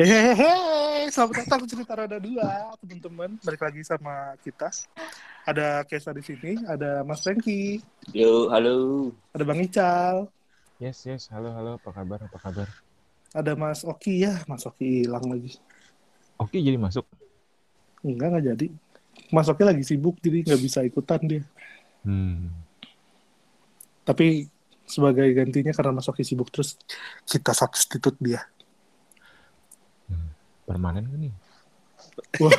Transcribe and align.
Hehehe, 0.00 1.12
selamat 1.12 1.44
datang 1.44 1.68
cerita 1.68 1.92
roda 1.92 2.16
dua, 2.16 2.72
teman-teman. 2.80 3.36
Balik 3.44 3.68
lagi 3.68 3.84
sama 3.84 4.32
kita. 4.40 4.72
Ada 5.44 5.84
Kesa 5.84 6.16
di 6.16 6.24
sini, 6.24 6.56
ada 6.64 7.04
Mas 7.04 7.20
Franky, 7.20 7.84
Yo, 8.16 8.48
halo. 8.48 9.12
ada 9.36 9.44
Bang 9.44 9.60
Ical, 9.60 10.24
Yes, 10.80 11.04
yes. 11.04 11.28
Halo, 11.28 11.52
halo. 11.52 11.76
Apa 11.76 11.92
kabar? 11.92 12.16
Apa 12.24 12.40
kabar? 12.40 12.64
ada 13.36 13.52
Mas 13.52 13.84
Oki 13.84 14.24
ya. 14.24 14.40
Mas 14.48 14.64
Oki 14.64 15.04
hilang 15.04 15.28
lagi. 15.28 15.60
Oke, 16.40 16.56
jadi 16.64 16.80
masuk. 16.80 17.04
Enggak, 18.00 18.32
nggak 18.32 18.44
jadi. 18.56 18.66
Mas 19.28 19.52
Oki 19.52 19.68
lagi 19.68 19.84
sibuk, 19.84 20.16
jadi 20.24 20.48
nggak 20.48 20.62
bisa 20.64 20.80
ikutan 20.80 21.20
dia. 21.28 21.44
Hmm. 22.08 22.48
Tapi 24.08 24.48
sebagai 24.88 25.28
gantinya 25.36 25.76
karena 25.76 25.92
Mas 25.92 26.08
Oki 26.08 26.24
sibuk 26.24 26.48
terus, 26.48 26.80
kita 27.28 27.52
substitute 27.52 28.16
dia. 28.16 28.48
Permanen 30.70 31.02
kan 31.02 31.18
nih? 31.18 31.34
Wah, 32.38 32.54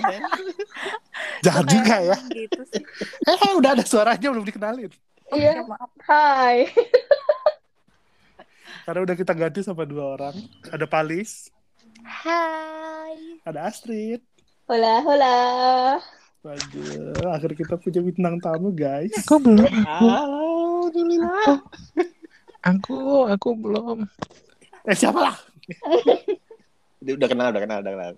jahat 1.44 1.64
juga 1.68 1.96
ya. 2.00 2.16
gitu 2.32 2.64
sih. 2.72 2.80
Eh, 3.28 3.52
udah 3.52 3.76
ada 3.76 3.84
suaranya 3.84 4.32
belum 4.32 4.48
dikenalin. 4.48 4.88
Ya, 5.32 5.52
Iya, 5.52 5.68
maaf. 5.68 5.92
hai. 6.08 6.72
Karena 8.88 9.00
udah 9.04 9.12
kita 9.14 9.36
ganti 9.36 9.60
sama 9.60 9.84
dua 9.84 10.16
orang. 10.16 10.32
Ada 10.72 10.88
Palis, 10.88 11.52
Hai. 12.02 13.38
ada 13.44 13.68
Astrid. 13.68 14.24
Hola, 14.64 15.04
hola. 15.04 15.36
Waduh, 16.42 17.30
akhirnya 17.30 17.56
kita 17.60 17.74
punya 17.78 18.00
bintang 18.00 18.40
tamu 18.40 18.72
guys. 18.72 19.12
Aku 19.22 19.38
belum. 19.38 19.68
Alhamdulillah. 19.86 21.62
Aku, 22.64 23.28
aku 23.28 23.48
belum. 23.54 24.08
Eh 24.82 24.96
siapa 24.96 25.30
lah? 25.30 25.36
Dia 27.02 27.14
udah 27.18 27.28
kenal, 27.28 27.46
udah 27.50 27.62
kenal, 27.62 27.78
udah 27.82 27.92
kenal. 27.92 28.12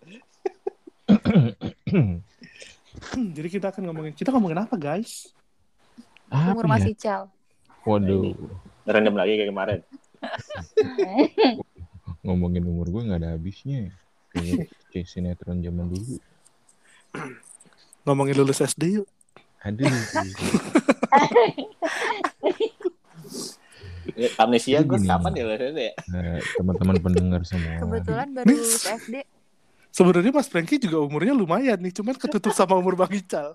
Hmm, 3.14 3.28
jadi 3.34 3.48
kita 3.48 3.66
akan 3.72 3.82
ngomongin, 3.90 4.12
kita 4.14 4.30
ngomongin 4.30 4.60
apa 4.60 4.76
guys? 4.76 5.32
Umur 6.30 6.64
Apa 6.64 6.68
ya? 6.68 6.72
masih 6.78 6.94
cal. 6.96 7.22
Waduh. 7.84 8.36
Random 8.84 9.14
lagi 9.16 9.32
kayak 9.40 9.50
kemarin. 9.52 9.80
Ngomongin 12.24 12.64
umur 12.64 12.88
gue 12.88 13.02
nggak 13.04 13.20
ada 13.20 13.36
habisnya. 13.36 13.92
Kayak 14.88 15.08
sinetron 15.08 15.60
zaman 15.60 15.92
dulu. 15.92 16.16
Ngomongin 18.08 18.36
lulus 18.40 18.64
SD 18.64 19.00
yuk. 19.00 19.08
Aduh. 19.64 19.88
Ya, 24.14 24.28
Amnesia 24.38 24.78
gue 24.86 24.98
kapan 25.02 25.32
ya? 25.34 25.44
Ya? 25.58 25.92
Nah, 26.06 26.38
teman-teman 26.54 26.96
pendengar 27.02 27.42
semua. 27.42 27.82
Kebetulan 27.82 28.30
baru 28.30 28.46
lulus 28.46 28.86
SD. 28.86 29.26
Sebenarnya 29.94 30.32
Mas 30.34 30.50
Franky 30.50 30.78
juga 30.78 31.02
umurnya 31.02 31.34
lumayan 31.34 31.78
nih, 31.78 31.94
cuman 31.94 32.18
ketutup 32.18 32.50
sama 32.50 32.74
umur 32.74 32.98
Bang 32.98 33.14
Ical. 33.14 33.54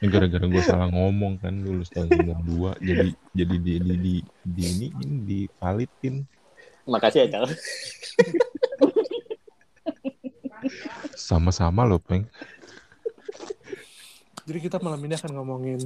Ini 0.00 0.08
gara-gara 0.08 0.44
gue 0.48 0.62
salah 0.64 0.88
ngomong 0.88 1.36
kan 1.44 1.52
lulus 1.60 1.92
tahun 1.92 2.08
92 2.40 2.80
jadi 2.80 3.08
jadi 3.36 3.54
di 3.60 3.72
di 3.84 3.94
di, 4.00 4.14
di 4.48 4.62
ini 4.64 4.88
ini 4.96 5.16
di 5.28 5.40
validin 5.60 6.24
Makasih 6.88 7.28
ya, 7.28 7.28
Cal. 7.28 7.44
sama-sama 11.14 11.84
loh 11.84 12.00
peng 12.00 12.24
Jadi 14.48 14.58
kita 14.66 14.80
malam 14.80 14.98
ini 15.04 15.14
akan 15.14 15.32
ngomongin 15.36 15.78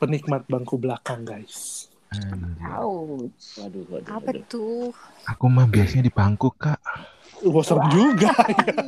penikmat 0.00 0.48
bangku 0.48 0.80
belakang 0.80 1.28
guys. 1.28 1.86
Anjir. 2.10 2.66
Ouch. 2.80 3.60
Waduh, 3.60 3.84
waduh, 3.86 4.08
Apa 4.10 4.30
waduh. 4.34 4.44
tuh? 4.50 4.90
aku 5.30 5.44
mah 5.46 5.70
biasanya 5.70 6.10
di 6.10 6.12
pangku 6.12 6.50
kak 6.50 6.80
Wah 7.40 7.64
serem 7.64 7.88
juga. 7.88 8.28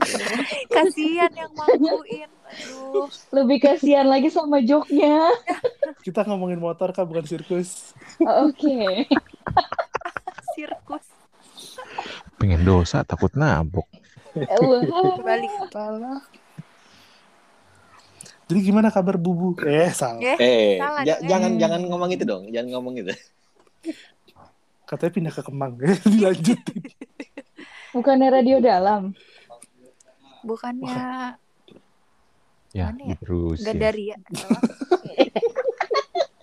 Kasihan 0.75 1.33
yang 1.33 1.53
mangkuin. 1.57 2.29
Aduh. 2.29 3.09
Lebih 3.33 3.65
kasihan 3.65 4.05
lagi 4.05 4.29
sama 4.29 4.61
joknya. 4.61 5.33
Kita 6.05 6.29
ngomongin 6.29 6.61
motor 6.61 6.93
kan 6.93 7.09
bukan 7.09 7.25
sirkus. 7.25 7.97
Oke. 8.21 9.09
Sirkus. 10.53 11.07
pengen 12.37 12.67
dosa 12.67 13.07
takut 13.07 13.33
nabok. 13.33 13.89
Balik. 15.25 15.53
Jadi 18.53 18.61
gimana 18.63 18.93
kabar 18.93 19.17
Bubu? 19.17 19.57
Eh 19.65 19.91
salah. 19.91 20.21
Eh, 20.21 20.37
Eh, 20.37 20.77
Salah 20.77 21.03
ja- 21.03 21.17
eh. 21.17 21.25
jangan 21.25 21.57
jangan 21.57 21.81
ngomong 21.83 22.11
itu 22.13 22.23
dong, 22.23 22.53
jangan 22.53 22.69
ngomong 22.71 22.95
itu. 22.99 23.11
Katanya 24.85 25.11
pindah 25.11 25.33
ke 25.33 25.41
Kemang. 25.41 25.73
Dilanjutin. 26.05 26.85
Bukannya 27.91 28.29
radio 28.31 28.61
dalam. 28.61 29.17
bukannya 30.43 31.39
ya 32.75 32.91
ya? 32.91 33.15
terus 33.17 33.63
gak 33.63 33.73
ya. 33.73 33.81
dari 33.81 34.11
ya? 34.11 34.19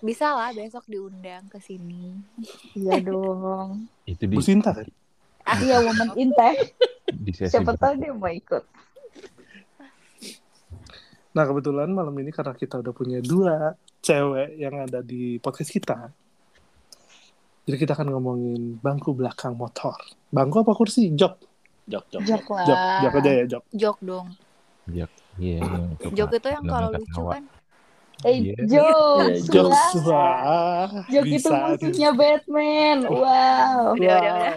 Bisa 0.00 0.32
lah 0.32 0.50
besok 0.50 0.88
diundang 0.88 1.44
ke 1.46 1.60
sini. 1.60 2.16
Iya 2.72 2.98
dong. 2.98 3.86
itu 4.02 4.24
di 4.24 4.32
Bu 4.32 4.40
Sinta 4.40 4.72
kan? 4.72 4.88
Iya, 5.60 5.84
woman 5.84 6.16
inteh. 6.16 6.72
di 7.12 7.30
sesi 7.30 7.52
Siapa 7.52 7.76
tahu 7.76 7.94
dia 7.94 8.10
mau 8.10 8.26
ikut. 8.26 8.64
Nah 11.30 11.44
kebetulan 11.46 11.88
malam 11.90 12.14
ini 12.18 12.34
karena 12.34 12.54
kita 12.54 12.82
udah 12.82 12.90
punya 12.90 13.22
dua 13.22 13.78
cewek 14.02 14.58
yang 14.58 14.74
ada 14.82 14.98
di 15.00 15.38
podcast 15.38 15.70
kita. 15.70 16.10
Jadi 17.64 17.76
kita 17.76 17.94
akan 17.94 18.10
ngomongin 18.10 18.82
bangku 18.82 19.14
belakang 19.14 19.54
motor. 19.54 19.94
Bangku 20.34 20.66
apa 20.66 20.74
kursi? 20.74 21.14
Jok. 21.14 21.34
Jok, 21.86 22.04
jok. 22.10 22.22
Jok 22.26 22.44
lah. 22.50 22.64
Jok. 22.66 22.78
Jok 23.02 23.12
aja 23.22 23.30
ya 23.30 23.44
jok. 23.46 23.64
Jok 23.70 23.98
dong. 24.02 24.26
iya 24.90 25.06
yang 25.38 25.94
suka 26.02 26.14
Jok 26.18 26.30
itu 26.34 26.48
yang 26.50 26.64
kalau 26.66 26.88
lucu 26.90 27.22
kan. 27.22 27.44
Eh, 28.20 28.36
Iya. 28.36 28.54
jok. 28.68 29.18
Iya, 29.22 29.40
Jok. 29.54 29.70
Jok 31.08 31.24
itu 31.30 31.48
musuhnya 31.48 32.10
Batman. 32.12 32.98
Wow. 33.06 33.94
Udah, 33.96 34.16
udah, 34.18 34.34
udah. 34.34 34.54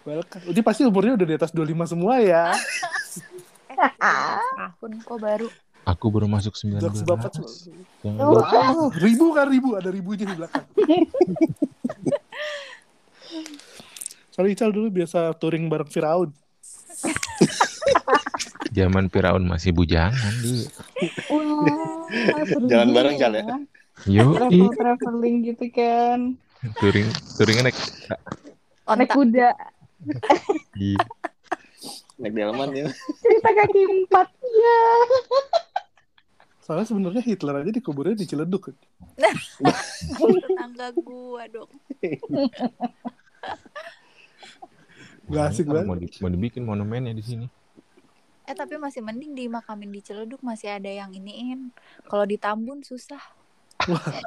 Welcome. 0.00 0.42
Ini 0.50 0.60
pasti 0.64 0.82
umurnya 0.82 1.12
udah 1.14 1.26
di 1.28 1.34
atas 1.36 1.52
25 1.54 1.86
semua 1.86 2.18
ya. 2.18 2.50
Tahun 3.80 4.92
kok 5.00 5.18
baru. 5.18 5.48
aku 5.80 6.06
baru 6.12 6.28
masuk 6.28 6.54
19 6.54 6.78
Jokes 6.78 7.02
bapak 7.02 7.32
yang 8.04 8.16
Oh. 8.20 8.40
Wow, 8.40 8.88
ribu 8.96 9.32
kan 9.32 9.44
ribu, 9.44 9.76
ada 9.76 9.88
ribunya 9.88 10.24
di 10.24 10.32
belakang. 10.32 10.64
Soalnya 14.30 14.52
Ical 14.54 14.70
dulu 14.70 14.88
biasa 14.90 15.34
touring 15.36 15.68
bareng 15.68 15.88
Firaun. 15.88 16.30
zaman 18.70 19.10
Firaun 19.10 19.42
masih 19.44 19.74
bujangan 19.74 20.30
dulu 20.38 20.62
Wah, 21.26 22.46
seru 22.46 22.66
Jalan 22.70 22.94
bareng, 22.94 23.14
Cal, 23.18 23.34
ya? 23.34 23.44
yo 24.06 24.32
Travel 24.32 24.70
traveling 24.72 25.36
gitu 25.44 25.66
kan. 25.74 26.38
touring 26.78 27.10
touringnya 27.36 27.62
naik 27.66 27.76
Naik 28.86 29.10
kuda. 29.10 29.50
Di 32.20 32.28
Naik 32.28 32.34
delman 32.36 32.68
ya. 32.76 32.86
Cerita 33.16 33.50
kaki 33.50 33.80
empat. 33.80 34.28
Ya. 34.44 34.80
Soalnya 36.60 36.86
sebenarnya 36.86 37.22
Hitler 37.24 37.56
aja 37.56 37.72
dikuburnya 37.72 38.12
di 38.12 38.28
Ciledug. 38.28 38.76
Tetangga 39.16 40.92
gua 40.94 41.48
dong. 41.48 41.72
Gak 45.30 45.44
asik 45.48 45.64
banget. 45.64 45.86
mau, 45.86 45.96
di- 45.96 46.12
mau 46.20 46.28
dibikin 46.28 46.62
monumennya 46.66 47.14
di 47.14 47.22
sini 47.22 47.46
Eh 48.44 48.56
tapi 48.56 48.74
masih 48.76 48.98
mending 48.98 49.30
dimakamin 49.32 49.94
di 49.94 50.02
Ciledug 50.02 50.42
masih 50.42 50.74
ada 50.74 50.90
yang 50.90 51.14
iniin. 51.14 51.70
Kalau 52.04 52.26
di 52.26 52.34
Tambun 52.34 52.82
susah. 52.82 53.22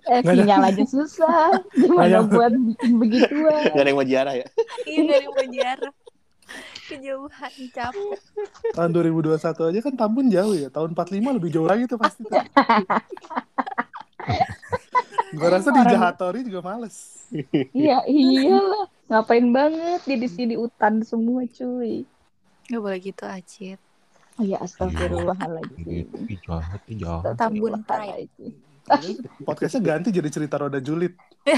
Eh, 0.08 0.24
Nggak 0.24 0.24
ada. 0.24 0.32
sinyal 0.32 0.62
aja 0.64 0.84
susah. 0.88 1.52
Gimana 1.76 2.08
ada. 2.08 2.20
buat 2.26 2.54
bikin 2.56 2.92
begituan? 3.04 3.64
Gak 3.70 3.84
ada 3.84 3.90
yang 3.92 4.00
mau 4.00 4.08
ziarah 4.08 4.34
ya. 4.40 4.48
Iya 4.88 5.02
dari 5.06 5.28
penjara. 5.28 5.90
Kejauhan 6.90 7.54
capek. 7.72 8.20
Tahun 8.76 8.92
2021 8.92 9.70
aja 9.72 9.80
kan 9.80 9.94
Tambun 9.96 10.28
jauh 10.28 10.56
ya. 10.56 10.68
Tahun 10.68 10.92
45 10.92 11.38
lebih 11.40 11.50
jauh 11.54 11.68
lagi 11.68 11.84
tuh 11.88 12.00
pasti. 12.00 12.28
Tuh. 12.32 12.44
Gue 15.34 15.50
rasa 15.50 15.74
di 15.74 15.82
Jahatori 15.90 16.46
juga 16.46 16.62
males. 16.62 17.26
Iya, 17.74 18.06
iyalah. 18.06 18.86
Ngapain 19.10 19.48
banget 19.50 20.02
di 20.06 20.30
sini 20.30 20.54
hutan 20.54 21.02
semua, 21.02 21.42
cuy. 21.50 22.06
Gak 22.70 22.80
boleh 22.80 23.00
gitu 23.02 23.26
Acit. 23.26 23.82
Oh 24.34 24.42
ya 24.42 24.58
astagfirullahaladzim. 24.66 25.86
gitu 25.86 26.18
Ih, 26.26 26.40
jahat 26.42 26.82
ih, 26.90 26.98
jahat 26.98 27.38
Tambun 27.38 27.78
Astagfirullahaladzim. 27.78 28.52
Podcastnya 29.46 29.82
ganti 29.86 30.10
jadi 30.10 30.30
cerita 30.34 30.58
roda 30.58 30.82
julid. 30.82 31.14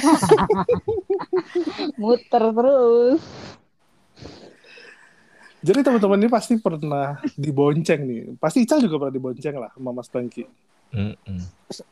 Muter 2.02 2.44
terus. 2.52 3.24
Jadi 5.66 5.80
teman-teman 5.82 6.18
ini 6.20 6.30
pasti 6.30 6.54
pernah 6.56 7.18
dibonceng 7.34 8.06
nih. 8.06 8.22
Pasti 8.38 8.62
Ical 8.62 8.80
juga 8.80 9.02
pernah 9.02 9.14
dibonceng 9.14 9.56
lah 9.58 9.74
sama 9.74 9.90
Mas 9.92 10.06
Franky. 10.06 10.46
Mm-mm. 10.94 11.40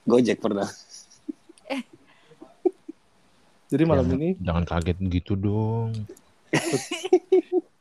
Gojek 0.06 0.38
pernah. 0.38 0.70
Jadi 3.66 3.84
malam 3.84 4.06
Jangan- 4.06 4.22
ini 4.22 4.30
Jangan 4.38 4.64
kaget 4.64 4.98
gitu 5.10 5.34
dong. 5.34 5.90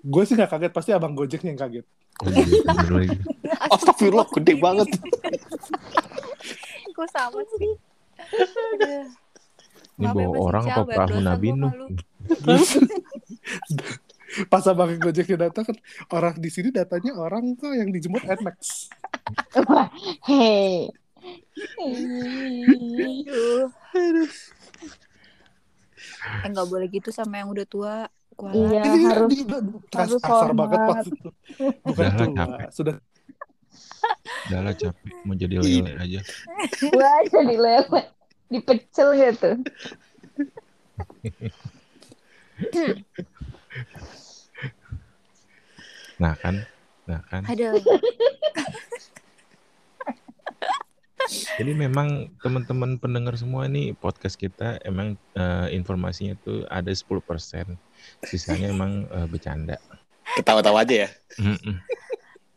gue 0.03 0.23
sih 0.25 0.33
gak 0.33 0.49
kaget 0.49 0.73
pasti 0.73 0.91
abang 0.91 1.12
gojeknya 1.12 1.53
yang 1.53 1.61
kaget 1.61 1.87
Oh, 2.23 2.29
iya. 2.29 3.12
Astagfirullah, 3.73 4.29
gede 4.33 4.55
banget. 4.56 4.89
Kok 6.93 7.09
sama 7.09 7.41
sih? 7.50 7.73
Ini 9.97 10.03
ya, 10.03 10.11
bawa 10.12 10.35
orang 10.39 10.65
apa 10.67 10.83
perahu 10.87 11.19
Nabi 11.21 11.49
Nuh? 11.53 11.73
pas 14.49 14.64
abang 14.64 14.96
gojeknya 14.96 15.49
datang 15.49 15.64
kan 15.69 15.76
orang 16.12 16.34
di 16.40 16.49
sini 16.49 16.73
datanya 16.73 17.12
orang 17.17 17.52
kok 17.56 17.73
yang 17.73 17.93
dijemput 17.93 18.25
Nmax 18.25 18.88
Hei. 20.29 20.88
Aduh. 23.93 24.31
Eh 26.43 26.49
nggak 26.50 26.67
boleh 26.67 26.87
gitu 26.90 27.14
sama 27.14 27.38
yang 27.43 27.50
udah 27.52 27.67
tua. 27.67 27.94
Kuala. 28.32 28.56
Iya, 28.56 28.81
Ini 28.88 29.00
harus 29.12 29.37
harus 29.93 30.20
kasar 30.25 30.56
banget 30.56 30.81
pas 30.88 31.05
itu. 31.05 31.29
Bukan 31.84 31.93
Udah 31.93 32.11
tua, 32.17 32.32
capek. 32.32 32.69
sudah 32.73 32.96
Udah 34.49 34.61
lah 34.64 34.75
capek 34.75 35.12
mau 35.23 35.37
jadi 35.37 35.55
lele 35.61 35.93
aja. 36.00 36.20
Wah, 36.96 37.20
jadi 37.29 37.56
lele. 37.61 38.02
Dipecel 38.49 39.08
gitu. 39.20 39.50
Nah 46.20 46.31
kan, 46.43 46.67
nah 47.06 47.23
kan. 47.31 47.47
Aduh. 47.47 47.79
Jadi 51.33 51.73
memang 51.73 52.35
teman-teman 52.43 52.99
pendengar 52.99 53.39
semua 53.39 53.71
ini 53.71 53.94
podcast 53.94 54.37
kita 54.37 54.83
emang 54.83 55.15
eh, 55.39 55.69
informasinya 55.73 56.35
tuh 56.43 56.67
ada 56.69 56.91
10%. 56.91 57.23
Sisanya 58.27 58.75
emang 58.75 59.06
eh, 59.09 59.27
bercanda. 59.31 59.79
Ketawa-tawa 60.35 60.83
aja 60.83 61.06
ya. 61.06 61.09
Mm-mm. 61.39 61.79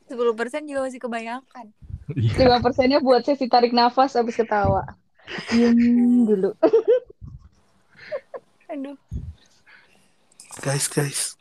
10% 0.10 0.70
juga 0.70 0.82
masih 0.90 1.00
kebanyakan. 1.00 1.66
Iya. 2.14 2.46
Lima 2.46 2.62
persennya 2.62 3.00
buat 3.02 3.26
sesi 3.26 3.50
tarik 3.50 3.74
nafas 3.74 4.18
habis 4.18 4.38
ketawa. 4.38 4.86
Diem 5.50 6.26
dulu. 6.26 6.54
Aduh. 8.70 8.98
guys 10.64 10.88
guys 10.88 11.36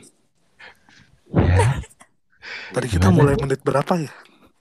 tadi 2.75 2.87
kita 2.89 3.07
Gimana? 3.07 3.17
mulai 3.17 3.35
menit 3.39 3.61
berapa 3.61 3.93
ya 3.97 4.13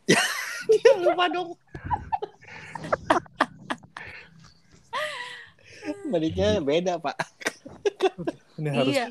Lupa 1.03 1.27
dong. 1.27 1.49
Menitnya 6.05 6.59
beda, 6.59 6.95
Pak. 6.95 7.15
ini 8.55 8.69
harus 8.69 8.93
Iya. 8.93 9.05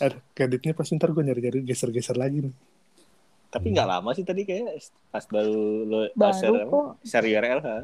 eh, 0.00 0.12
kreditnya 0.32 0.72
pasti 0.72 0.94
ntar 0.94 1.10
gue 1.10 1.22
nyari-nyari 1.22 1.62
geser-geser 1.62 2.16
lagi 2.16 2.42
nih 2.42 2.54
Tapi 3.48 3.66
nggak 3.70 3.88
lama 3.88 4.10
sih 4.10 4.22
tadi 4.22 4.42
kayak 4.42 4.82
pas 5.08 5.22
baru 5.24 5.58
lo 5.84 5.98
Baru 6.12 6.34
share 6.34 6.64
kok. 6.64 6.88
share 7.02 7.26
URL 7.28 7.60
ha. 7.60 7.76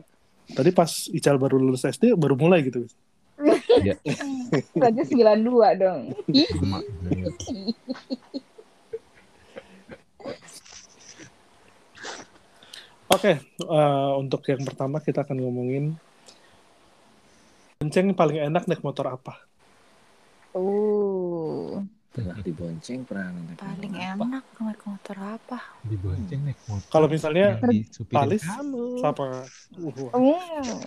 tadi 0.48 0.70
pas 0.70 0.90
Ical 1.08 1.36
baru 1.36 1.56
lulus 1.56 1.84
SD 1.84 2.14
baru 2.14 2.34
mulai 2.34 2.62
gitu 2.62 2.82
Berarti 4.72 5.02
92 5.10 5.50
dong. 5.76 6.00
Oke, 13.14 13.32
eh, 13.38 14.10
untuk 14.18 14.42
yang 14.50 14.62
pertama 14.66 14.98
kita 14.98 15.22
akan 15.22 15.36
ngomongin 15.38 15.94
bonceng 17.78 18.10
paling 18.12 18.38
enak 18.42 18.66
naik 18.66 18.82
motor 18.82 19.06
apa? 19.06 19.38
Uh. 20.50 21.84
Pernah 22.14 22.38
dibonceng, 22.40 23.02
pernah 23.02 23.34
naik 23.34 23.58
Paling 23.58 23.90
motor 23.90 24.06
apa? 24.06 24.24
enak 24.24 24.44
naik 24.56 24.80
motor 24.86 25.16
apa? 25.18 25.58
Dibonceng 25.82 26.40
naik 26.42 26.60
motor. 26.64 26.88
Kalau 26.90 27.06
misalnya 27.10 27.46
yang 27.58 28.06
Palis 28.08 28.42
kamu. 28.42 28.84
sama 29.02 29.26
uh, 29.78 30.10
Hmm. 30.14 30.78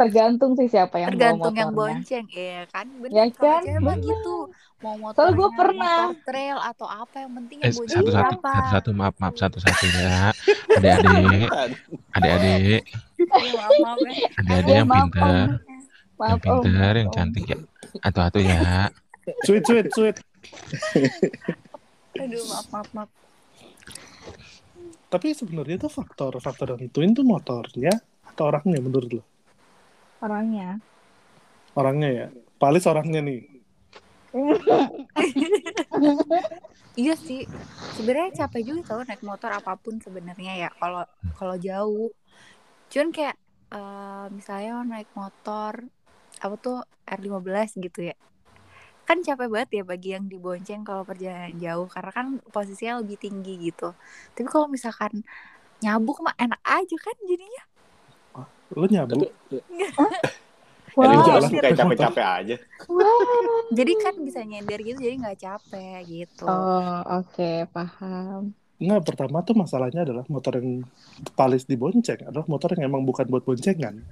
Tergantung 0.00 0.56
sih 0.56 0.64
siapa 0.64 0.96
yang 0.96 1.12
Tergantung 1.12 1.52
bawa 1.52 1.60
yang 1.60 1.70
motornya. 1.70 2.00
bonceng, 2.00 2.24
iya 2.32 2.62
kan? 2.70 2.86
Bener, 2.88 3.12
Ya 3.12 3.24
kan? 3.34 3.60
cewek 3.62 3.78
mah 3.82 3.94
Bener. 3.94 4.08
gitu. 4.08 4.34
Mau 4.80 4.96
motor 4.96 5.28
gua 5.36 5.48
pernah. 5.52 6.08
motor 6.08 6.24
trail 6.24 6.56
atau 6.56 6.88
apa 6.88 7.16
yang 7.20 7.32
penting 7.36 7.58
Eh, 7.60 7.68
yang 7.68 7.76
bonceng 7.76 8.00
satu-satu, 8.00 8.32
berapa? 8.40 8.50
satu-satu, 8.56 8.90
maaf, 8.96 9.14
maaf, 9.20 9.34
satu-satu 9.36 9.84
ya. 9.92 10.32
Adik-adik, 10.72 11.48
adik-adik, 12.16 12.82
adik-adik 14.40 14.68
Ya, 14.70 14.80
yang 14.80 14.88
pintar, 14.88 15.60
yang 16.16 16.40
pintar, 16.40 16.92
yang 16.96 17.10
cantik 17.12 17.44
ya. 17.44 17.58
Atu-atu 18.00 18.38
ya. 18.40 18.88
sweet 19.44 19.68
sweet 19.68 19.86
sweet. 19.92 20.16
Aduh, 22.16 22.40
maaf, 22.48 22.66
maaf, 22.72 22.88
maaf. 22.96 23.10
Tapi 25.10 25.34
sebenarnya 25.34 25.76
itu 25.76 25.90
faktor-faktor 25.90 26.72
yang 26.72 26.80
nentuin 26.80 27.12
tuh 27.12 27.26
motornya 27.26 27.90
atau 28.24 28.48
orangnya 28.48 28.78
menurut 28.78 29.10
lo? 29.10 29.22
Orangnya. 30.22 30.78
Orangnya 31.74 32.08
ya. 32.08 32.26
Palis 32.56 32.86
orangnya 32.86 33.20
nih. 33.20 33.59
Iya 36.98 37.14
sih, 37.18 37.46
sebenarnya 37.98 38.44
capek 38.44 38.62
juga 38.66 38.80
tau 38.94 39.00
naik 39.02 39.22
motor 39.22 39.50
apa 39.50 39.74
pun 39.78 39.98
sebenarnya 39.98 40.66
ya 40.66 40.70
kalau 40.78 41.02
kalau 41.38 41.56
jauh. 41.58 42.10
Cuman 42.90 43.10
kayak 43.14 43.36
eh, 43.70 44.26
misalnya 44.34 44.82
naik 44.86 45.10
motor 45.14 45.86
apa 46.40 46.54
tuh 46.58 46.82
R15 47.06 47.78
gitu 47.82 48.10
ya. 48.10 48.16
Kan 49.06 49.22
capek 49.26 49.50
banget 49.50 49.70
ya 49.80 49.82
bagi 49.82 50.14
yang 50.14 50.26
dibonceng 50.30 50.86
kalau 50.86 51.02
perjalanan 51.02 51.54
jauh 51.58 51.86
karena 51.90 52.10
kan 52.14 52.26
posisinya 52.50 53.02
lebih 53.02 53.18
tinggi 53.18 53.70
gitu. 53.70 53.94
Tapi 54.34 54.46
kalau 54.46 54.70
misalkan 54.70 55.22
nyabuk 55.82 56.22
mah 56.22 56.36
enak 56.38 56.60
aja 56.62 56.96
kan 57.00 57.16
jadinya. 57.26 57.64
Lo 58.74 58.86
nyabuk. 58.86 59.30
Wow. 60.92 61.22
jalan 61.22 61.40
kayak 61.44 61.52
naik 61.52 61.70
motor. 61.70 61.80
capek-capek 61.80 62.24
aja. 62.26 62.56
Wah. 62.86 63.60
Jadi 63.70 63.92
kan 63.96 64.14
bisa 64.18 64.40
nyender 64.40 64.78
gitu 64.80 64.98
jadi 64.98 65.14
nggak 65.16 65.38
capek 65.38 65.98
gitu. 66.04 66.44
Oh, 66.44 66.98
oke, 67.20 67.52
paham. 67.70 68.54
Nggak, 68.76 69.00
pertama 69.04 69.38
tuh 69.40 69.52
masalahnya 69.54 70.02
adalah 70.02 70.24
motor 70.26 70.56
yang 70.56 70.88
Palis 71.36 71.68
dibonceng 71.68 72.16
adalah 72.24 72.48
motor 72.48 72.72
yang 72.72 72.88
emang 72.88 73.04
bukan 73.04 73.28
buat 73.28 73.44
boncengan. 73.44 74.00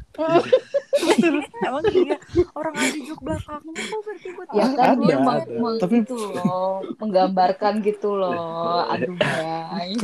Emang 1.59 1.85
iya 1.89 2.19
orang 2.53 2.75
ada 2.75 2.99
jok 3.01 3.21
belakangnya 3.23 3.73
kok 3.81 4.01
berarti 4.03 4.29
buat 4.31 4.49
Ya 4.51 4.67
kan 4.69 4.87
Ada, 4.93 5.01
dia 5.01 5.15
ada. 5.15 5.25
meng- 5.25 5.49
meng- 5.57 5.81
Tapi- 5.81 5.99
gitu 6.03 6.17
loh, 6.31 6.71
menggambarkan 6.99 7.75
gitu 7.81 8.11
loh. 8.13 8.85
Aduh, 8.85 9.15
guys. 9.17 9.99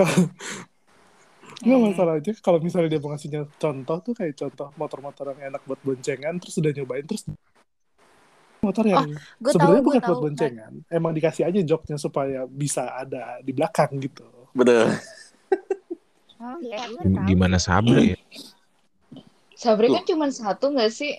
Nggak 1.65 1.79
Eh. 1.81 1.85
masalahnya 1.89 2.33
kalau 2.45 2.59
misalnya 2.61 2.89
dia 2.93 3.01
mau 3.01 3.11
ngasihnya 3.17 3.43
contoh 3.57 3.97
tuh 4.05 4.13
kayak 4.13 4.35
contoh 4.37 4.69
motor-motor 4.77 5.33
yang 5.33 5.53
enak 5.55 5.63
buat 5.65 5.81
boncengan 5.81 6.37
terus 6.37 6.55
udah 6.61 6.73
nyobain 6.77 7.05
terus 7.09 7.25
motor 8.61 8.85
yang 8.85 9.09
tahu 9.41 9.53
sebenarnya 9.53 9.81
gue 9.81 9.89
bukan 9.89 10.01
tahu. 10.01 10.09
buat 10.09 10.21
boncengan 10.29 10.73
emang 10.89 11.13
dikasih 11.13 11.45
aja 11.49 11.61
joknya 11.65 11.97
supaya 12.01 12.49
bisa 12.49 12.89
ada 12.97 13.41
di 13.45 13.53
belakang 13.53 13.97
gitu 14.01 14.25
Betul. 14.55 14.87
Oh, 16.39 16.59
ya. 16.63 16.87
Gimana 17.27 17.59
Sabri 17.59 18.15
ya? 18.15 18.19
Sabri 19.59 19.91
kan 19.91 20.07
cuma 20.07 20.31
satu 20.31 20.71
nggak 20.71 20.93
sih? 20.95 21.19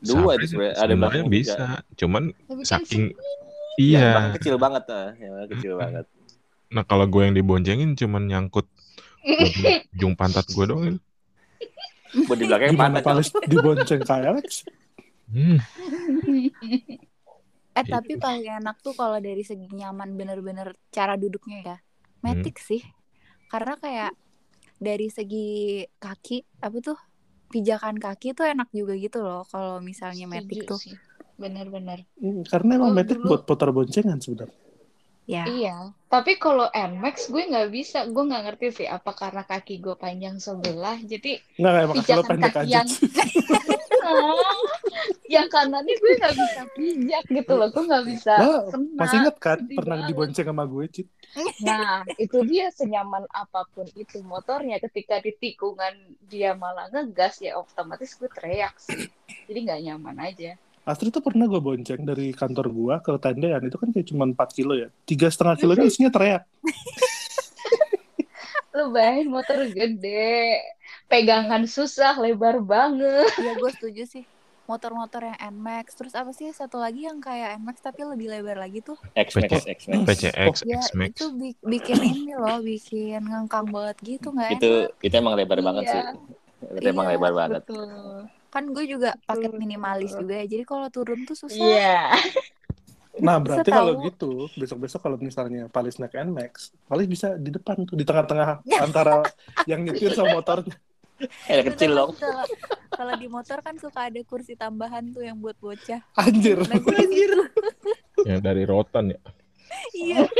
Dua 0.00 0.32
Sabri 0.32 0.40
itu 0.40 0.46
sebenarnya. 0.56 0.74
Ada 0.78 0.80
sebenarnya 0.80 0.96
belakang 0.96 1.26
juga. 1.28 1.34
bisa, 1.36 1.64
cuman 1.98 2.22
Tapi 2.32 2.62
kan 2.64 2.68
saking 2.72 3.04
iya. 3.76 4.32
kecil 4.40 4.56
banget 4.56 4.84
ah, 4.88 5.10
yang 5.20 5.32
kecil 5.52 5.72
banget. 5.76 6.06
Nah 6.72 6.82
kalau 6.88 7.04
gue 7.04 7.22
yang 7.26 7.36
diboncengin 7.36 7.98
cuman 7.98 8.22
nyangkut 8.30 8.70
ujung- 9.20 9.82
ujung 9.90 10.14
pantat 10.14 10.46
gue 10.46 10.64
doang. 10.64 10.96
Buat 12.24 12.36
di 12.36 12.46
belakangnya 12.46 12.72
gimana 12.72 12.98
pantat. 12.98 13.04
Palis 13.04 13.28
dibonceng 13.44 14.00
kayak 14.00 14.26
Alex 14.28 14.48
Hmm. 15.28 15.60
Eh 17.70 17.84
tapi 17.84 18.16
paling 18.16 18.48
enak 18.58 18.80
tuh 18.80 18.90
kalau 18.92 19.18
dari 19.18 19.40
segi 19.40 19.68
nyaman 19.68 20.12
bener-bener 20.12 20.72
cara 20.88 21.14
duduknya 21.14 21.58
ya. 21.62 21.76
Hmm. 21.76 22.40
Matic 22.40 22.56
sih. 22.58 22.82
Karena 23.46 23.76
kayak 23.76 24.12
dari 24.76 25.06
segi 25.08 25.48
kaki 25.94 26.42
apa 26.58 26.76
tuh 26.80 26.98
pijakan 27.48 27.96
kaki 27.96 28.32
tuh 28.32 28.44
enak 28.44 28.68
juga 28.70 28.92
gitu 28.94 29.20
loh 29.20 29.44
kalau 29.44 29.78
misalnya 29.78 30.26
Matic 30.26 30.64
Setuju 30.64 30.68
tuh. 30.68 30.78
sih. 30.80 30.96
Bener-bener. 31.36 32.02
Hmm, 32.16 32.42
karena 32.42 32.70
emang 32.74 32.90
Oh, 32.90 32.96
Matic 32.96 33.16
dulu- 33.16 33.28
buat 33.30 33.42
putar 33.44 33.70
boncengan 33.70 34.18
sebenarnya 34.18 34.56
Ya. 35.28 35.44
Iya. 35.44 35.76
Tapi 36.08 36.40
kalau 36.40 36.72
Nmax 36.72 37.28
gue 37.28 37.44
nggak 37.44 37.68
bisa. 37.68 38.08
Gue 38.08 38.24
nggak 38.24 38.42
ngerti 38.48 38.66
sih 38.74 38.88
apa 38.88 39.12
karena 39.12 39.44
kaki 39.44 39.76
gue 39.76 39.92
panjang 39.92 40.40
sebelah. 40.40 40.96
Jadi 40.98 41.36
nggak 41.54 41.84
emang 41.84 41.96
Pijakan 42.00 42.24
pendek 42.26 42.48
kaki 42.50 42.64
aja 42.64 42.72
yang- 42.78 42.90
yang 45.28 45.46
kanannya 45.46 45.92
gue 45.92 46.12
nggak 46.16 46.32
bisa 46.32 46.62
pijak 46.72 47.24
gitu 47.28 47.52
loh. 47.52 47.68
Gue 47.68 47.84
nggak 47.84 48.04
bisa 48.08 48.32
Lah, 48.34 48.64
kena. 48.66 48.96
masih 48.96 49.16
inget 49.20 49.36
kan 49.36 49.58
sedih 49.60 49.76
pernah 49.76 49.96
banget. 50.00 50.08
dibonceng 50.08 50.46
sama 50.48 50.64
gue 50.64 50.84
Cit 50.88 51.08
Nah, 51.60 52.00
itu 52.16 52.38
dia 52.48 52.72
senyaman 52.72 53.28
apa 53.28 53.68
pun 53.68 53.84
itu 53.92 54.24
motornya 54.24 54.80
ketika 54.80 55.20
di 55.20 55.36
tikungan 55.36 55.92
dia 56.24 56.56
malah 56.56 56.88
ngegas 56.88 57.44
ya 57.44 57.60
otomatis 57.60 58.16
gue 58.16 58.32
teriak 58.32 58.72
sih. 58.80 59.12
Jadi 59.44 59.58
nggak 59.60 59.80
nyaman 59.84 60.16
aja. 60.24 60.56
Astrid 60.88 61.12
tuh 61.12 61.20
pernah 61.20 61.44
gue 61.44 61.60
bonceng 61.60 62.00
dari 62.00 62.32
kantor 62.32 62.66
gua 62.72 62.94
ke 62.98 63.12
tendean 63.20 63.60
itu 63.60 63.76
kan 63.76 63.92
kayak 63.92 64.08
cuma 64.08 64.24
4 64.24 64.56
kilo 64.56 64.72
ya 64.72 64.88
tiga 65.04 65.28
setengah 65.28 65.60
kilonya 65.60 65.84
isinya 65.84 66.08
teriak 66.08 66.42
Lu 68.68 68.94
bayangin 68.94 69.28
motor 69.28 69.58
gede, 69.66 70.62
pegangan 71.10 71.66
susah, 71.66 72.14
lebar 72.14 72.62
banget. 72.62 73.26
Iya 73.34 73.58
gue 73.58 73.70
setuju 73.74 74.02
sih. 74.06 74.22
Motor-motor 74.70 75.24
yang 75.24 75.38
Nmax, 75.50 75.98
terus 75.98 76.14
apa 76.14 76.30
sih 76.30 76.46
satu 76.54 76.78
lagi 76.78 77.10
yang 77.10 77.18
kayak 77.18 77.58
Nmax 77.58 77.82
tapi 77.82 78.06
lebih 78.06 78.30
lebar 78.30 78.54
lagi 78.54 78.78
tuh? 78.78 78.94
X-Max, 79.18 79.66
X-Max. 79.66 80.04
PCX, 80.06 80.62
Ya 80.62 80.78
X-Max. 80.78 81.10
itu 81.10 81.26
bi- 81.34 81.58
bikin 81.58 81.98
ini 81.98 82.38
loh, 82.38 82.62
bikin 82.62 83.18
ngangkang 83.18 83.66
banget 83.66 83.96
gitu 83.98 84.30
nggak 84.30 84.62
Itu 84.62 84.70
enak. 84.86 85.02
itu 85.02 85.14
emang 85.16 85.34
lebar 85.34 85.58
banget 85.58 85.82
Iya. 85.82 85.90
sih. 85.90 86.02
Itu 86.78 86.86
emang 86.86 87.06
Iya, 87.08 87.12
lebar 87.18 87.32
banget. 87.34 87.62
Kan 88.48 88.72
gue 88.72 88.84
juga 88.88 89.12
paket 89.28 89.52
minimalis 89.54 90.16
juga 90.16 90.40
ya, 90.40 90.46
jadi 90.48 90.64
kalau 90.64 90.88
turun 90.88 91.24
tuh 91.28 91.36
susah. 91.36 91.60
Iya. 91.60 92.00
nah 93.18 93.34
berarti 93.42 93.74
kalau 93.74 93.98
gitu 94.06 94.46
besok-besok 94.54 95.02
kalau 95.02 95.18
misalnya 95.18 95.66
Palis 95.66 95.98
naik 95.98 96.14
Nmax 96.14 96.70
Palis 96.86 97.10
bisa 97.10 97.34
di 97.34 97.50
depan 97.50 97.82
tuh 97.82 97.98
di 97.98 98.06
tengah-tengah 98.06 98.62
antara 98.86 99.26
yang 99.66 99.82
nyetir 99.82 100.14
sama 100.14 100.38
motornya 100.38 100.78
Eh, 101.50 101.66
kecil 101.66 101.98
dong. 101.98 102.14
Kalau 102.94 103.14
di 103.18 103.26
motor 103.26 103.58
kan 103.58 103.74
suka 103.74 104.06
ada 104.06 104.22
kursi 104.22 104.54
tambahan 104.54 105.10
tuh 105.10 105.26
yang 105.26 105.42
buat 105.42 105.58
bocah. 105.58 105.98
anjir 106.14 106.62
Nah, 106.62 106.78
situ. 106.78 107.42
Yang 108.22 108.40
dari 108.46 108.62
rotan 108.62 109.10
ya. 109.10 109.20
Iya. 109.98 110.30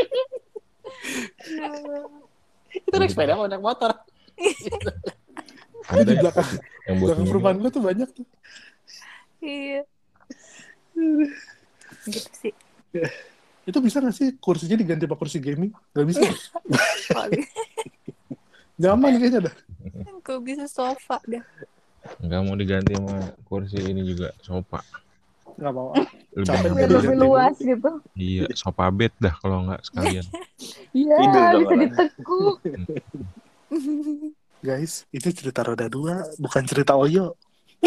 Itu 2.70 2.94
naik 2.94 3.10
sepeda 3.10 3.34
mau 3.34 3.50
naik 3.50 3.58
motor. 3.58 3.90
Ada 5.88 6.02
di 6.04 6.16
belakang 6.21 6.49
yang 6.88 6.97
buat 7.00 7.09
belakang 7.09 7.26
perumahan 7.28 7.57
gua 7.61 7.71
tuh 7.73 7.83
banyak 7.85 8.09
tuh 8.12 8.26
Iya. 9.38 9.83
Gitu 12.04 12.30
sih. 12.35 12.54
itu 13.68 13.78
bisa 13.85 14.00
gak 14.00 14.16
sih 14.16 14.33
kursinya 14.40 14.80
diganti 14.80 15.04
pakai 15.04 15.21
kursi 15.21 15.38
gaming 15.45 15.71
gak 15.92 16.09
bisa 16.09 16.25
nyaman 18.80 19.21
kayaknya 19.21 19.52
dah 19.52 19.54
kalau 20.28 20.45
bisa 20.45 20.68
sofa 20.68 21.16
dah. 21.25 21.40
Nggak 22.21 22.40
mau 22.45 22.54
diganti 22.57 22.92
sama 22.92 23.33
kursi 23.49 23.80
ini 23.80 24.04
juga 24.04 24.28
sofa. 24.45 24.85
nggak 25.59 25.73
mau 25.75 25.90
Lebih 26.38 27.16
luas 27.18 27.57
gitu. 27.59 27.99
Iya, 28.14 28.47
sofa 28.54 28.92
bed 28.95 29.11
dah 29.18 29.35
kalau 29.40 29.66
nggak 29.66 29.83
sekalian. 29.88 30.26
Iya, 30.88 31.16
bisa 31.61 31.75
ditekuk. 31.76 32.57
guys 34.58 35.06
itu 35.08 35.30
cerita 35.30 35.62
roda 35.62 35.86
dua 35.86 36.26
bukan 36.36 36.62
cerita 36.64 36.94
Oyo. 36.94 37.38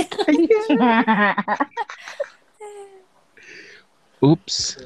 Ups. 4.21 4.77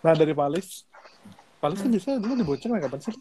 nah 0.00 0.12
dari 0.12 0.32
Palis. 0.32 0.84
Palis 1.60 1.78
kan 1.78 1.88
biasanya 1.88 2.18
dulu 2.18 2.32
dibonceng 2.34 2.72
naik 2.72 2.88
kapan 2.88 3.00
sih 3.00 3.12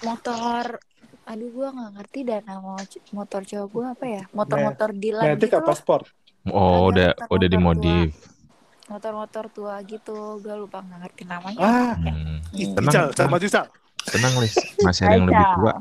motor 0.00 0.80
aduh 1.22 1.48
gua 1.52 1.68
nggak 1.70 1.90
ngerti 1.94 2.18
dah 2.24 2.40
nama 2.42 2.74
motor 3.12 3.40
cowok 3.44 3.68
gua 3.68 3.86
apa 3.92 4.04
ya? 4.06 4.22
Motor-motor 4.32 4.88
Dilan 4.92 5.24
Matic 5.24 5.48
gitu 5.48 5.56
apa 5.56 5.68
loh 5.68 5.76
sport 5.76 6.04
Oh, 6.44 6.90
udah 6.90 7.14
Ada 7.14 7.22
motor-motor 7.22 7.36
udah 7.38 7.48
dimodif. 7.48 8.10
motor-motor 8.88 9.44
tua 9.48 9.74
gitu 9.84 10.16
gua 10.40 10.54
lupa 10.58 10.78
nggak 10.80 10.98
ngerti 11.00 11.22
namanya. 11.24 11.58
Ah 11.60 11.94
Hmm. 11.94 12.40
Ical 12.52 13.12
sama 13.14 13.36
Ical 13.38 13.66
tenang 14.08 14.34
Lis. 14.42 14.54
Masih 14.82 15.02
ada 15.06 15.14
yang 15.20 15.26
lebih 15.30 15.46
tua. 15.58 15.74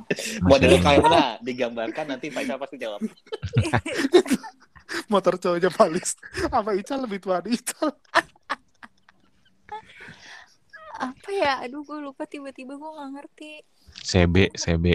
Modelnya 0.45 0.79
kayak 0.83 0.99
mana? 1.01 1.21
Digambarkan 1.41 2.05
nanti 2.15 2.27
Pak 2.29 2.41
Ical 2.45 2.57
pasti 2.61 2.77
jawab. 2.77 2.99
motor 5.07 5.39
cowoknya 5.39 5.69
Palis 5.71 6.15
apa 6.51 6.75
Ical 6.75 7.03
lebih 7.07 7.19
tua 7.23 7.39
dari 7.39 7.55
Ical 7.55 7.91
apa 11.11 11.29
ya 11.33 11.65
aduh 11.65 11.81
gua 11.81 11.99
lupa 12.03 12.23
tiba-tiba 12.29 12.77
gua 12.77 12.93
nggak 13.01 13.09
ngerti 13.17 13.51
CB, 13.91 14.55
CB. 14.55 14.85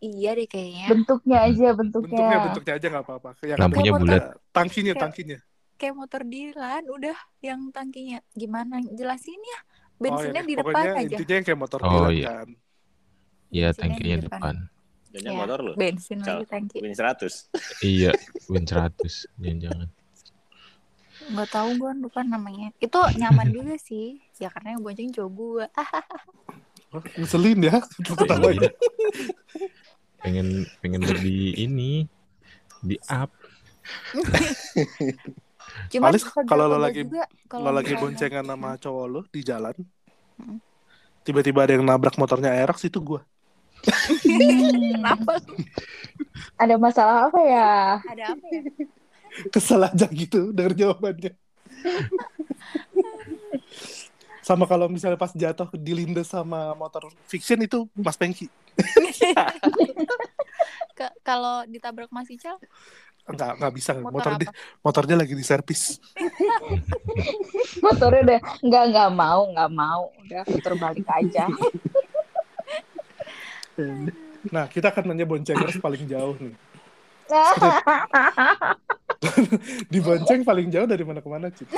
iya 0.00 0.30
deh 0.36 0.46
kayaknya 0.46 0.86
bentuknya 0.92 1.38
aja, 1.42 1.68
bentuknya. 1.74 2.16
bentuknya 2.16 2.38
bentuknya 2.46 2.72
aja 2.76 2.86
nggak 2.86 3.04
apa-apa 3.04 3.30
yang 3.44 3.58
Lampunya 3.58 3.92
bulat. 3.96 4.24
tangkinya 4.52 4.94
tangkinya 4.96 5.38
kayak 5.80 5.94
motor 5.96 6.22
Dilan 6.28 6.84
udah 6.92 7.16
yang 7.40 7.72
tangkinya 7.72 8.20
gimana 8.36 8.84
jelasin 8.84 9.40
ya 9.40 9.60
Oh, 10.00 10.04
bensinnya 10.08 10.40
iya. 10.40 10.48
di 10.48 10.54
depan 10.56 10.72
pokoknya 10.72 10.92
aja 10.96 11.12
intinya 11.12 11.34
yang 11.36 11.44
kayak 11.44 11.60
motor 11.60 11.78
Oh, 11.82 12.08
iya. 12.08 12.26
kan 12.32 12.48
Iya, 13.50 13.66
Bensinnya 13.68 13.74
tangkinya 13.76 14.16
di 14.16 14.24
depan. 14.24 14.40
depan. 14.40 14.56
Jangan 15.10 15.26
Ya, 15.26 15.32
motor 15.36 15.58
lu. 15.60 15.72
bensin 15.74 16.18
lagi 16.20 16.44
tangki 16.46 16.76
Win 16.78 16.94
100. 16.94 17.50
Iya, 17.84 18.10
Win 18.46 18.64
100. 18.64 19.26
Jangan-jangan. 19.36 19.88
nggak 21.20 21.50
tahu 21.52 21.68
gua 21.76 21.92
lupa 21.92 22.24
namanya 22.24 22.72
itu 22.76 22.96
nyaman 23.14 23.52
juga 23.54 23.76
sih 23.76 24.18
ya 24.36 24.48
karena 24.48 24.72
yang 24.72 24.80
bonceng 24.80 25.12
cowok 25.12 25.30
gua 25.30 25.64
ah 25.76 25.86
Oh, 26.90 26.98
ngeselin 27.14 27.60
ya 27.60 27.76
ketawanya 28.02 28.66
Iya. 28.66 28.70
pengen 30.18 30.46
pengen 30.80 31.02
lebih 31.02 31.54
ini 31.54 32.08
di 32.80 32.96
up 33.06 33.30
Cuman 35.88 36.10
Palis, 36.10 36.22
pegel-pegel 36.22 36.48
kalau 36.48 36.64
lo 36.66 36.78
lagi- 36.78 37.06
juga, 37.06 37.24
kalau 37.46 37.62
lo 37.64 37.70
lagi 37.72 37.92
boncengan 37.94 38.44
sama 38.50 38.70
cowok 38.76 39.06
lo 39.06 39.20
di 39.28 39.40
jalan 39.42 39.76
Hmm. 40.40 40.56
tiba-tiba 41.20 41.68
ada 41.68 41.76
yang 41.76 41.84
nabrak 41.84 42.16
motornya 42.16 42.48
Aerox 42.50 42.80
itu 42.82 42.96
gue 42.96 43.20
Kenapa? 44.24 45.36
Ada 46.56 46.80
masalah 46.80 47.28
apa 47.28 47.40
ya? 47.44 48.00
Ada 48.00 48.24
apa 48.32 48.46
ya? 48.48 48.60
kesel 49.48 49.84
aja 49.84 50.08
gitu 50.08 50.50
denger 50.50 50.72
jawabannya 50.74 51.32
sama 54.40 54.64
kalau 54.64 54.88
misalnya 54.88 55.14
pas 55.14 55.30
jatuh 55.30 55.70
dilindas 55.76 56.26
sama 56.26 56.72
motor 56.74 57.06
fiction 57.28 57.60
itu 57.60 57.86
Mas 57.94 58.16
Pengki 58.16 58.48
kalau 61.22 61.64
ditabrak 61.64 62.10
Mas 62.10 62.28
Ical, 62.28 62.58
nggak 63.34 63.52
nggak 63.60 63.72
bisa 63.74 63.90
motor, 63.98 64.12
motor 64.12 64.32
apa? 64.34 64.40
di, 64.40 64.46
motornya 64.82 65.16
lagi 65.18 65.34
di 65.36 65.44
servis 65.44 65.82
Motornya 67.84 68.20
udah 68.26 68.40
nggak 68.66 68.84
nggak 68.92 69.10
mau 69.14 69.40
nggak 69.54 69.70
mau 69.72 70.02
udah 70.26 70.42
putar 70.46 70.74
balik 70.76 71.08
aja. 71.08 71.46
nah 74.54 74.64
kita 74.68 74.92
akan 74.92 75.12
nanya 75.12 75.24
boncengers 75.24 75.80
paling 75.80 76.04
jauh 76.08 76.36
nih 76.36 76.54
di 79.92 79.98
bonceng 80.02 80.42
paling 80.42 80.68
jauh 80.68 80.88
dari 80.88 81.04
mana 81.06 81.22
ke 81.22 81.28
mana 81.30 81.46
Cip? 81.54 81.70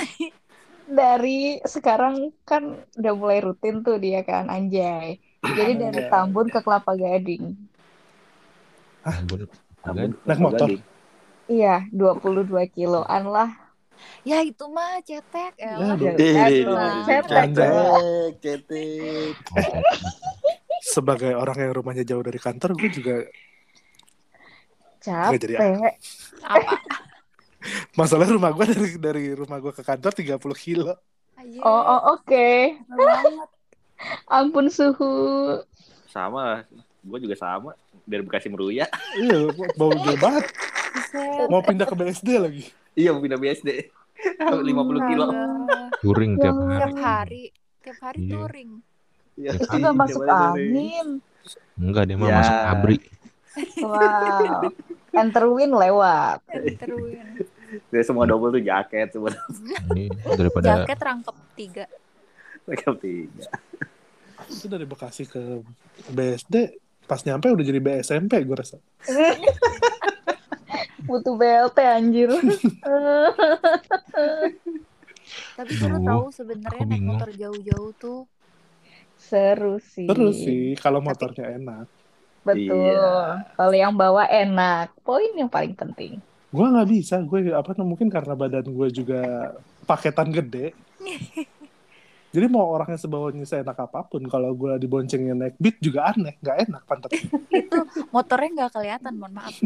dari 0.93 1.63
sekarang 1.65 2.35
kan 2.45 2.77
udah 2.99 3.15
mulai 3.15 3.41
rutin 3.41 3.81
tuh 3.81 3.97
dia 3.97 4.21
kan 4.27 4.53
anjay. 4.53 5.17
Jadi 5.43 5.73
dari. 5.79 6.01
Tambun 6.07 6.47
ke 6.53 6.61
Kelapa 6.63 6.95
Gading. 6.95 7.57
Ambon. 9.03 9.49
Ambon, 9.83 10.11
Naik 10.29 10.39
motor. 10.39 10.69
Gading. 10.69 10.83
Iya, 11.53 11.75
22 11.93 12.49
kiloan 12.73 13.25
lah. 13.29 13.51
Ya 14.25 14.41
itu 14.43 14.65
mah 14.73 14.99
cetek 15.05 15.53
ya. 15.61 15.79
Ya, 15.79 15.95
cetek. 15.95 17.29
Anjay. 17.29 17.71
Cetek. 18.41 19.37
sebagai 20.83 21.33
orang 21.39 21.57
yang 21.63 21.73
rumahnya 21.79 22.03
jauh 22.03 22.21
dari 22.27 22.43
kantor 22.43 22.75
gue 22.75 22.91
juga 22.91 23.17
Nggak 25.03 25.41
jadi 25.43 25.55
Capek. 25.59 25.95
Apa? 26.47 26.75
masalah 27.95 28.27
rumah 28.27 28.51
gue 28.55 28.67
dari 28.71 28.91
dari 28.99 29.25
rumah 29.35 29.59
gue 29.63 29.71
ke 29.75 29.83
kantor 29.83 30.13
30 30.15 30.39
kilo. 30.59 30.95
Oh, 31.63 31.83
oh 31.83 32.19
oke. 32.19 32.51
banget. 32.87 33.51
Ampun 34.31 34.67
suhu. 34.71 35.59
Sama. 36.11 36.67
Gue 37.03 37.19
juga 37.19 37.35
sama. 37.35 37.75
Dari 38.03 38.21
Bekasi 38.21 38.47
Meruya. 38.47 38.87
iya 39.15 39.37
bau 39.75 39.91
gede 39.93 40.17
banget 40.17 40.45
mau 41.47 41.61
pindah 41.61 41.85
ke 41.85 41.95
BSD 41.95 42.29
lagi 42.37 42.65
Iya, 42.93 43.11
mau 43.11 43.21
pindah 43.21 43.37
BSD. 43.37 43.89
50 44.19 44.69
kilo. 45.09 45.27
Touring 45.99 46.33
tiap 46.37 46.55
hari 46.55 46.77
Tiap 46.77 46.97
hari. 46.99 47.43
Tiap 47.81 47.99
hari 48.01 48.19
Iya. 48.19 48.31
touring. 48.33 48.71
Iya. 49.35 49.51
Tiap 49.53 49.63
Itu 49.63 49.75
nggak 49.79 49.97
masuk 49.97 50.23
angin. 50.25 51.09
enggak 51.75 52.05
dia 52.05 52.17
mah 52.17 52.27
Ya. 52.27 52.37
masuk 52.37 52.59
abri 52.69 52.99
Wow. 53.79 54.73
Enterwin 55.13 55.71
lewat. 55.71 56.39
Touring. 56.79 57.29
Dia 57.89 58.03
semua 58.03 58.25
double 58.25 58.51
tuh 58.51 58.63
jaket 58.63 59.09
semua. 59.11 59.33
ini 59.91 60.09
daripada 60.27 60.81
Jaket 60.81 60.99
rangkep 60.99 61.37
tiga. 61.55 61.85
Mereka 62.63 62.97
tiga. 62.97 63.47
itu 64.45 64.67
dari 64.67 64.85
Bekasi 64.85 65.25
ke 65.25 65.63
BSD 66.09 66.77
pas 67.07 67.21
nyampe 67.27 67.51
udah 67.51 67.65
jadi 67.67 67.81
BSMP 67.83 68.33
gue 68.47 68.57
rasa 68.57 68.79
Butuh 71.03 71.35
BLT 71.35 71.79
anjir. 71.83 72.31
Tapi 75.59 75.73
seru 75.75 75.99
tahu 75.99 76.31
sebenarnya 76.31 76.85
naik 76.87 77.03
motor 77.03 77.29
jauh-jauh 77.35 77.91
tuh. 77.99 78.23
Seru 79.19 79.83
sih. 79.83 80.07
terus 80.07 80.39
sih 80.39 80.79
kalau 80.79 81.03
motornya 81.03 81.59
enak 81.59 81.91
Betul. 82.43 82.75
Iya. 82.75 83.47
Kalau 83.55 83.75
yang 83.75 83.95
bawa 83.95 84.27
enak. 84.27 84.91
Poin 85.07 85.31
yang 85.39 85.47
paling 85.47 85.75
penting. 85.79 86.19
Gue 86.53 86.67
nggak 86.69 86.91
bisa, 86.91 87.17
gue 87.23 87.49
apa 87.55 87.73
mungkin 87.81 88.13
karena 88.13 88.37
badan 88.37 88.67
gue 88.67 88.89
juga 88.93 89.55
paketan 89.89 90.29
gede. 90.29 90.77
Jadi 92.33 92.47
mau 92.49 92.65
orangnya 92.73 92.97
sebawanya 92.97 93.45
seenak 93.45 93.77
apa 93.77 94.09
pun, 94.09 94.25
kalau 94.25 94.57
gue 94.57 94.81
diboncengnya 94.81 95.37
naik 95.37 95.61
beat 95.61 95.77
juga 95.85 96.17
aneh, 96.17 96.41
nggak 96.41 96.57
enak 96.65 96.83
pantat. 96.89 97.13
Itu 97.53 97.85
motornya 98.09 98.49
nggak 98.57 98.73
kelihatan, 98.73 99.13
mohon 99.21 99.33
maaf. 99.37 99.55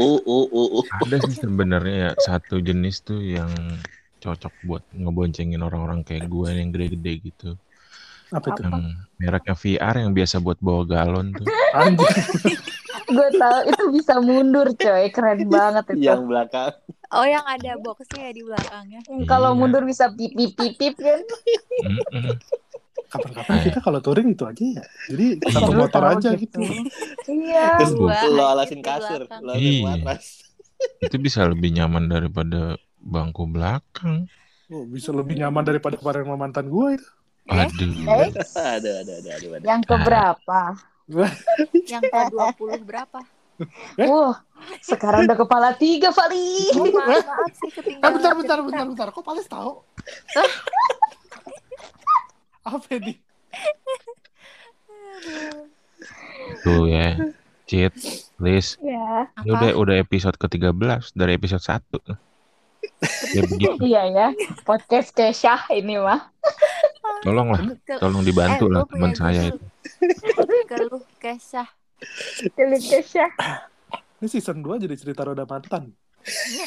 Uh, 0.00 0.16
uh, 0.22 0.46
uh, 0.48 0.68
uh. 0.80 0.84
Ada 1.04 1.28
sih 1.28 1.44
sebenarnya 1.44 1.96
ya 2.08 2.10
satu 2.16 2.62
jenis 2.62 3.04
tuh 3.04 3.20
yang 3.20 3.52
cocok 4.22 4.54
buat 4.64 4.84
ngeboncengin 4.96 5.60
orang-orang 5.60 6.00
kayak 6.06 6.24
gue 6.24 6.48
yang 6.56 6.72
gede-gede 6.72 7.12
gitu. 7.20 7.50
Apa 8.32 8.54
itu? 8.54 8.62
Yang 8.64 8.86
mereknya 9.20 9.54
VR 9.58 9.94
yang 10.00 10.12
biasa 10.16 10.40
buat 10.40 10.56
bawa 10.62 10.88
galon 10.88 11.36
tuh. 11.36 11.44
Anjir. 11.76 12.06
Gue 13.10 13.28
tahu 13.34 13.58
itu 13.66 13.82
bisa 13.90 14.14
mundur 14.18 14.70
coy, 14.72 15.10
keren 15.10 15.44
banget 15.46 15.84
itu. 15.92 16.06
Yang 16.06 16.22
belakang. 16.26 16.70
Oh, 17.10 17.26
yang 17.26 17.42
ada 17.42 17.74
boxnya 17.76 18.30
ya 18.30 18.32
di 18.32 18.42
belakangnya. 18.42 19.00
Kalau 19.26 19.50
Iya. 19.52 19.58
mundur 19.58 19.82
bisa 19.82 20.14
pip 20.14 20.30
pip 20.30 20.54
pip 20.54 20.72
pip 20.78 20.94
kan. 20.94 21.20
Kapan-kapan 23.10 23.56
kita 23.66 23.78
kalau 23.82 23.98
touring 23.98 24.30
itu 24.30 24.46
aja 24.46 24.62
ya. 24.78 24.84
Jadi 25.10 25.26
satu 25.50 25.74
Seru 25.74 25.80
motor 25.82 26.02
aja 26.06 26.30
gitu. 26.38 26.62
gitu. 26.62 26.86
Iya. 27.26 27.82
Terus 27.82 27.92
lo 28.30 28.44
alasin 28.46 28.80
kasur, 28.80 29.26
lo 29.26 29.50
alasin 29.50 29.66
Iya. 29.74 29.82
matras. 29.82 30.24
Itu 31.02 31.16
bisa 31.18 31.42
lebih 31.42 31.74
nyaman 31.74 32.06
daripada 32.06 32.78
bangku 32.96 33.50
belakang. 33.50 34.30
Oh, 34.70 34.86
bisa 34.86 35.10
lebih 35.10 35.34
nyaman 35.34 35.66
daripada 35.66 35.98
kemarin 35.98 36.22
sama 36.22 36.38
mantan 36.38 36.70
gue 36.70 36.94
itu. 36.94 37.08
Aduh. 37.50 37.90
Eh, 38.06 38.30
Ada, 38.54 39.02
ada, 39.02 39.12
ada, 39.18 39.30
ada, 39.34 39.46
ada. 39.50 39.66
yang 39.66 39.82
keberapa? 39.82 40.60
Yang 41.90 42.02
ke 42.06 42.20
20 42.30 42.86
berapa? 42.86 43.18
Eh? 44.00 44.08
Wah, 44.08 44.40
sekarang 44.80 45.28
udah 45.28 45.36
kepala 45.36 45.68
tiga, 45.76 46.14
Fali. 46.16 46.72
Oh, 46.80 46.88
maaf, 46.88 47.26
maaf 47.28 47.52
sih 47.60 47.68
Eh, 47.68 47.72
ketinggalan. 47.76 48.12
bentar, 48.16 48.32
bentar, 48.32 48.58
bentar, 48.64 48.84
bentar. 48.88 49.06
Kok 49.12 49.24
Pales 49.26 49.44
tahu? 49.44 49.84
Apa 52.70 52.88
ini? 52.96 53.20
Tuh 56.64 56.88
ya. 56.88 57.20
Cheat, 57.68 57.94
Liz. 58.42 58.80
Ya, 58.82 59.30
Ini 59.44 59.50
udah 59.54 59.70
udah 59.76 59.94
episode 60.00 60.34
ke-13 60.40 61.14
dari 61.14 61.36
episode 61.36 61.62
1. 61.62 62.16
Ya 63.36 63.42
begitu. 63.46 63.76
iya 63.88 64.02
ya. 64.08 64.26
Podcast 64.64 65.12
Kesha 65.12 65.68
ini 65.70 66.00
mah. 66.00 66.32
Tolonglah, 67.20 67.76
tolong 68.00 68.24
dibantu 68.24 68.64
eh, 68.66 68.72
lah 68.72 68.82
teman 68.88 69.12
saya 69.12 69.52
itu. 69.52 69.60
Keluh 70.70 71.02
kesah. 71.18 71.66
Keluh 72.54 72.78
Kesha. 72.78 73.26
Ini 74.16 74.26
season 74.26 74.62
2 74.62 74.78
jadi 74.78 74.94
cerita 74.94 75.20
roda 75.22 75.42
mantan. 75.42 75.90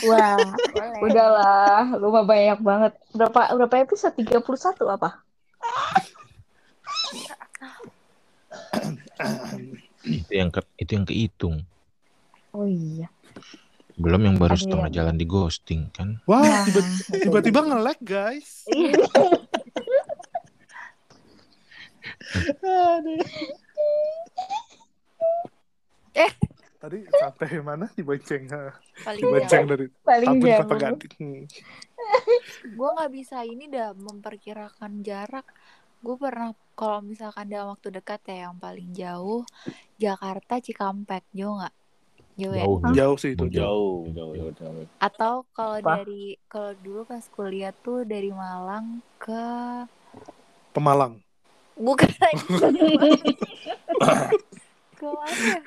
Wah, 0.04 0.36
Boleh. 0.36 1.00
udahlah. 1.00 1.96
Lu 1.96 2.10
mah 2.10 2.22
banyak 2.22 2.60
banget. 2.60 2.94
Berapa 3.12 3.54
berapa 3.56 3.76
episode? 3.80 4.14
31 4.14 4.44
apa? 4.90 5.24
Itu 10.04 10.32
yang 10.32 10.50
ke, 10.50 10.62
itu 10.76 10.92
yang 10.92 11.06
kehitung. 11.06 11.56
Oh 12.52 12.68
iya. 12.68 13.08
Belum 13.94 14.26
yang 14.26 14.36
baru 14.36 14.54
setengah 14.54 14.90
jalan 14.90 15.16
di 15.16 15.24
ghosting 15.24 15.88
kan. 15.90 16.18
Wah, 16.26 16.42
Nah. 16.42 16.66
tiba- 16.66 16.90
tiba-tiba 17.22 17.60
nge-lag 17.64 18.00
guys. 18.02 18.66
Tadi 26.84 27.00
sampai 27.16 27.64
mana 27.64 27.88
dibonceng? 27.96 28.44
ha? 28.52 28.76
Paling 29.08 29.24
Dibonceng 29.24 29.64
dari 29.72 29.86
Paling 30.04 30.28
Tabun 30.36 30.44
jauh. 30.44 30.60
Kelapa 30.60 30.76
Gading. 30.76 31.16
Hmm. 31.16 31.44
Gue 32.76 32.90
nggak 32.92 33.12
bisa 33.16 33.38
ini 33.48 33.72
dah 33.72 33.96
memperkirakan 33.96 35.00
jarak. 35.00 35.48
Gue 36.04 36.20
pernah 36.20 36.52
kalau 36.76 37.00
misalkan 37.00 37.48
dalam 37.48 37.72
waktu 37.72 37.88
dekat 37.88 38.20
ya 38.28 38.52
yang 38.52 38.60
paling 38.60 38.92
jauh 38.92 39.48
Jakarta 39.96 40.60
Cikampek 40.60 41.24
jauh 41.32 41.64
nggak? 41.64 41.76
Jauh 42.36 42.52
ya? 42.52 42.66
Jauh. 42.68 42.78
Jauh 42.92 43.16
sih 43.16 43.32
itu. 43.32 43.46
Jauh, 43.48 44.12
Jauh. 44.12 44.36
jauh, 44.36 44.52
jauh, 44.52 44.52
jauh. 44.60 44.86
Atau 45.00 45.48
kalau 45.56 45.80
dari 45.80 46.36
kalau 46.52 46.76
dulu 46.84 47.08
pas 47.08 47.24
kuliah 47.32 47.72
tuh 47.72 48.04
dari 48.04 48.28
Malang 48.36 49.00
ke 49.16 49.44
Pemalang. 50.76 51.23
Bukan 51.78 52.10
lagi 52.22 52.44
ke 55.04 55.10
mana? 55.12 55.44
ya? 55.44 55.60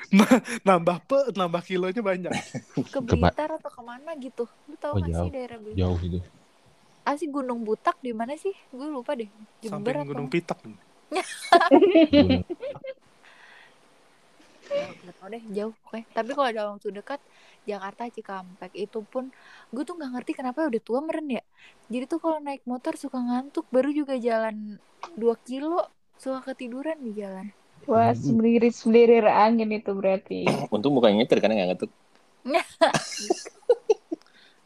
Nambah 0.64 0.96
pe, 1.04 1.18
nambah 1.36 1.62
kilonya 1.62 2.00
banyak. 2.00 2.32
Ke 2.94 2.98
Blitar 3.04 3.50
atau 3.60 3.68
ke 3.68 3.82
mana 3.84 4.16
gitu? 4.16 4.48
Lu 4.64 4.74
tahu 4.80 4.96
Oh, 4.96 5.00
nggak 5.02 5.12
sih 5.12 5.28
daerah 5.28 5.58
Blitar? 5.60 5.78
Jauh 5.84 6.00
itu. 6.00 6.18
Ah 7.06 7.14
sih 7.14 7.28
Gunung 7.30 7.62
Butak 7.62 8.00
di 8.02 8.10
mana 8.16 8.34
sih? 8.34 8.56
Gue 8.72 8.88
lupa 8.88 9.14
deh. 9.14 9.28
Jember 9.62 9.94
Samping 9.94 9.96
atau 10.02 10.08
Gunung 10.10 10.28
Pitak. 10.32 10.58
Gak 14.66 15.14
tau 15.22 15.30
deh 15.30 15.38
jauh 15.54 15.70
pokoknya 15.86 16.06
tapi 16.10 16.30
kalau 16.34 16.50
dalam 16.50 16.70
waktu 16.74 16.90
dekat 16.90 17.22
Jakarta 17.70 18.10
Cikampek 18.10 18.74
itu 18.74 18.98
pun 19.06 19.30
gue 19.70 19.82
tuh 19.86 19.94
nggak 19.94 20.10
ngerti 20.18 20.32
kenapa 20.34 20.66
udah 20.66 20.82
tua 20.82 20.98
meren 21.06 21.30
ya 21.30 21.42
jadi 21.86 22.10
tuh 22.10 22.18
kalau 22.18 22.42
naik 22.42 22.66
motor 22.66 22.98
suka 22.98 23.22
ngantuk 23.22 23.62
baru 23.70 23.94
juga 23.94 24.18
jalan 24.18 24.82
2 25.14 25.46
kilo 25.46 25.86
suka 26.16 26.40
ketiduran 26.44 26.98
di 26.98 27.12
jalan 27.14 27.48
Wah, 27.84 28.10
selirir-selirir 28.10 29.28
angin 29.28 29.70
itu 29.70 29.92
berarti. 29.92 30.42
Untung 30.74 30.96
bukan 30.96 31.14
nyetir 31.14 31.38
karena 31.38 31.62
nggak 31.62 31.70
ngetuk. 31.76 31.90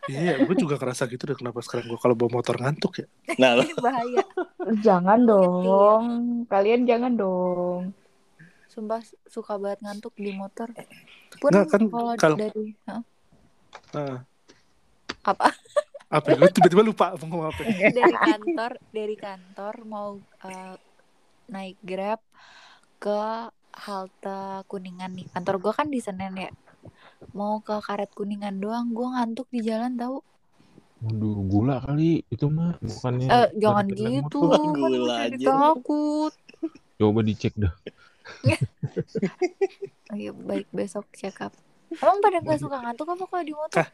Iya, 0.09 0.43
gue 0.43 0.57
juga 0.57 0.75
kerasa 0.75 1.07
gitu 1.07 1.23
deh 1.23 1.37
kenapa 1.37 1.63
sekarang 1.63 1.87
gue 1.87 2.01
kalau 2.01 2.19
bawa 2.19 2.41
motor 2.41 2.59
ngantuk 2.59 3.05
ya. 3.05 3.07
Nah, 3.39 3.63
bahaya 3.79 4.25
Jangan 4.81 5.23
Lu 5.23 5.31
dong. 5.63 6.05
Kalian 6.49 6.83
jangan 6.83 7.15
dong. 7.15 7.95
sumpah 8.67 8.99
suka 9.27 9.59
banget 9.59 9.83
ngantuk 9.83 10.15
di 10.15 10.31
motor 10.33 10.71
pun 11.37 11.51
Nggak, 11.51 11.67
kan 11.69 11.83
kalau 11.87 12.13
kalau- 12.17 12.39
dari 12.39 12.75
Hah? 12.87 13.03
Nah, 13.93 14.19
apa 15.21 15.51
apa? 16.09 16.29
Gue 16.35 16.49
tiba-tiba 16.49 16.83
lupa 16.83 17.15
mau 17.15 17.27
ngomong 17.29 17.49
apa. 17.51 17.61
dari 17.99 18.15
kantor 18.15 18.73
dari 18.91 19.17
kantor 19.17 19.75
mau 19.85 20.09
eh, 20.43 20.75
naik 21.51 21.77
grab 21.81 22.21
ke 22.97 23.21
halte 23.73 24.39
kuningan 24.65 25.11
nih 25.11 25.27
kantor 25.29 25.57
gue 25.59 25.73
kan 25.73 25.87
di 25.87 25.99
senen 25.99 26.35
ya 26.37 26.51
mau 27.33 27.59
ke 27.59 27.75
karet 27.79 28.11
kuningan 28.11 28.57
doang 28.57 28.91
gue 28.91 29.05
ngantuk 29.05 29.47
di 29.49 29.61
jalan 29.61 29.95
tahu 29.95 30.23
Waduh, 31.01 31.33
gula 31.43 31.81
kali 31.81 32.29
itu 32.29 32.45
mah 32.47 32.77
bukannya. 32.79 33.25
eh 33.27 33.49
jangan 33.57 33.89
gitu 33.89 34.37
kan 34.45 34.61
Gula 34.71 35.17
aja. 35.27 35.49
takut 35.49 36.33
Coba 36.95 37.21
dicek 37.23 37.57
dah. 37.57 37.73
oh, 37.73 38.59
iya 40.15 40.31
baik 40.31 40.69
besok 40.71 41.09
check 41.11 41.41
up 41.41 41.57
emang 41.91 42.21
pada 42.21 42.39
nggak 42.39 42.61
suka 42.61 42.77
ngantuk 42.79 43.09
apa 43.09 43.25
kalau 43.27 43.43
di 43.43 43.53
motor 43.53 43.89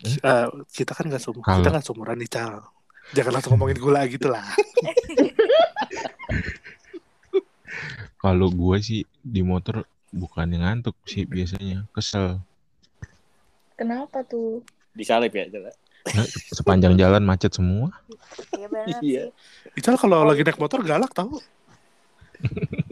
Eh, 0.00 0.48
kita 0.66 0.90
kan 0.90 1.06
nggak 1.06 1.20
sum 1.20 1.38
Kalau- 1.38 1.60
kita 1.60 1.70
nggak 1.70 1.84
seumuran 1.84 2.16
nih 2.18 2.30
Cal. 2.30 2.64
Jangan 3.12 3.32
langsung 3.32 3.52
ngomongin 3.52 3.76
gula 3.76 4.00
gitu 4.06 4.26
lah. 4.26 4.42
Kalau 8.20 8.52
gue 8.52 8.76
sih 8.84 9.00
di 9.24 9.40
motor 9.40 9.82
bukan 10.12 10.52
yang 10.52 10.62
ngantuk 10.68 10.92
sih 11.08 11.24
biasanya, 11.24 11.88
kesel. 11.96 12.36
Kenapa 13.80 14.20
tuh? 14.28 14.60
disalip 14.90 15.32
ya, 15.32 15.46
coba. 15.48 15.70
Nah, 16.12 16.26
sepanjang 16.50 16.94
jalan 16.98 17.22
macet 17.22 17.52
semua. 17.54 17.92
iya 18.58 18.66
benar 18.66 18.86
Iya. 19.00 19.24
sih 19.30 19.78
Ical 19.78 19.96
kalau 20.00 20.26
lagi 20.26 20.42
naik 20.42 20.58
motor 20.58 20.80
galak 20.82 21.12
tahu. 21.14 21.38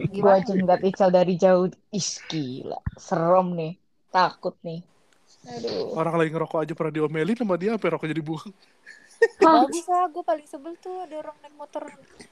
Gue 0.09 0.31
aja 0.31 0.53
ngeliat 0.53 0.81
Ical 0.81 1.09
dari 1.09 1.35
jauh. 1.35 1.67
Ih, 1.89 2.09
gila. 2.29 2.79
Serem 2.95 3.57
nih. 3.57 3.73
Takut 4.09 4.55
nih. 4.61 4.81
Aduh. 5.49 5.93
Orang 5.97 6.17
lagi 6.21 6.29
ngerokok 6.33 6.59
aja 6.61 6.73
pernah 6.77 6.93
diomelin 6.93 7.37
sama 7.37 7.55
dia 7.57 7.73
sampai 7.75 7.89
rokok 7.93 8.07
jadi 8.09 8.23
buang. 8.23 8.49
Bagus 9.37 9.83
lah 9.85 10.07
gue 10.07 10.23
paling 10.23 10.43
sebel 10.43 10.73
tuh 10.77 10.95
ada 10.99 11.19
orang 11.19 11.35
naik 11.39 11.55
motor 11.55 11.83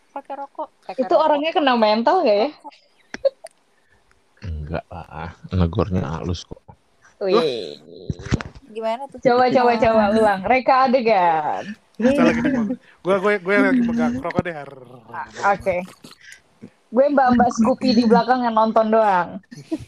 pakai 0.10 0.34
rokok 0.36 0.69
Pakai 0.84 1.02
itu 1.02 1.10
rokok. 1.10 1.19
orangnya 1.21 1.52
kena 1.52 1.73
mental 1.76 2.21
gak 2.21 2.38
ya? 2.38 2.50
Enggak 4.39 4.86
lah, 4.88 5.34
negornya 5.50 6.04
halus 6.06 6.43
kok. 6.43 6.62
Wih. 7.17 7.82
gimana 8.69 9.10
tuh 9.10 9.17
Coba, 9.19 9.50
coba, 9.50 9.71
coba 9.76 10.04
ulang. 10.12 10.41
Reka 10.43 10.86
adegan. 10.86 11.63
Gue 11.97 12.13
gue 13.17 13.34
gue 13.41 13.56
lagi 13.58 13.82
pegang 13.82 14.13
rokok 14.17 14.41
deh. 14.43 14.54
Har. 14.54 14.71
Oke. 15.52 15.82
Gue 16.88 17.06
mbak-mbak 17.10 17.52
Scoopy 17.52 17.89
di 17.91 18.04
belakang 18.06 18.45
yang 18.45 18.54
nonton 18.54 18.88
doang. 18.88 19.41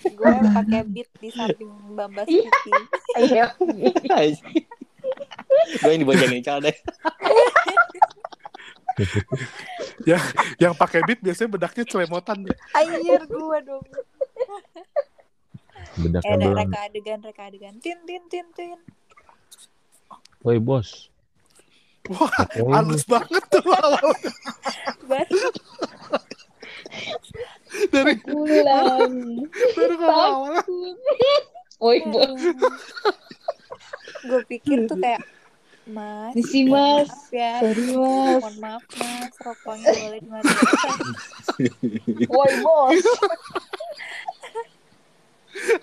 gue 0.04 0.32
pakai 0.52 0.82
beat 0.84 1.08
di 1.16 1.30
samping 1.30 1.70
bambas 1.94 2.26
Iya. 2.28 2.50
putih 2.50 2.82
Ayo. 3.16 4.36
Gue 5.80 5.90
yang 5.94 6.02
diboncengin 6.04 6.42
Cal 6.42 6.60
deh. 6.60 6.76
Yang 10.60 10.74
pakai 10.76 11.00
beat 11.08 11.20
biasanya 11.24 11.50
bedaknya 11.56 11.84
celemotan. 11.88 12.38
deh. 12.44 12.58
Anjir 12.76 13.22
gue 13.26 13.58
dong 13.64 13.84
Bedak 16.00 16.22
Eh, 16.24 16.36
reka 16.38 16.80
adegan, 16.88 17.20
reka 17.20 17.44
adegan. 17.48 17.76
Tin, 17.80 18.00
tin, 18.08 18.24
tin, 18.28 18.48
tin. 18.56 18.80
Woi 20.40 20.60
bos. 20.60 21.12
Wah, 22.10 22.32
halus 22.80 23.04
banget 23.06 23.44
tuh 23.52 23.62
awal 23.70 24.02
Baru 25.06 25.40
dari 27.94 28.16
Pulang. 28.24 29.14
dari 29.78 29.96
awalnya. 30.00 30.64
Woi, 31.78 32.00
bos. 32.08 32.40
gue 34.20 34.42
pikir 34.48 34.88
tuh 34.88 34.98
kayak 34.98 35.22
Mas, 35.90 36.34
Misi, 36.38 36.70
mohon 36.70 37.04
Mas. 37.04 37.10
maaf 37.10 37.34
ya. 37.34 37.54
Sorry, 37.60 37.86
Mas. 37.90 37.96
Mohon 37.98 38.56
maaf 38.62 38.86
mas, 39.02 39.34
rokoknya 39.42 39.90
boleh 39.90 40.20
dimatikan. 40.22 40.98
Woi, 42.34 42.52
bos. 42.62 43.04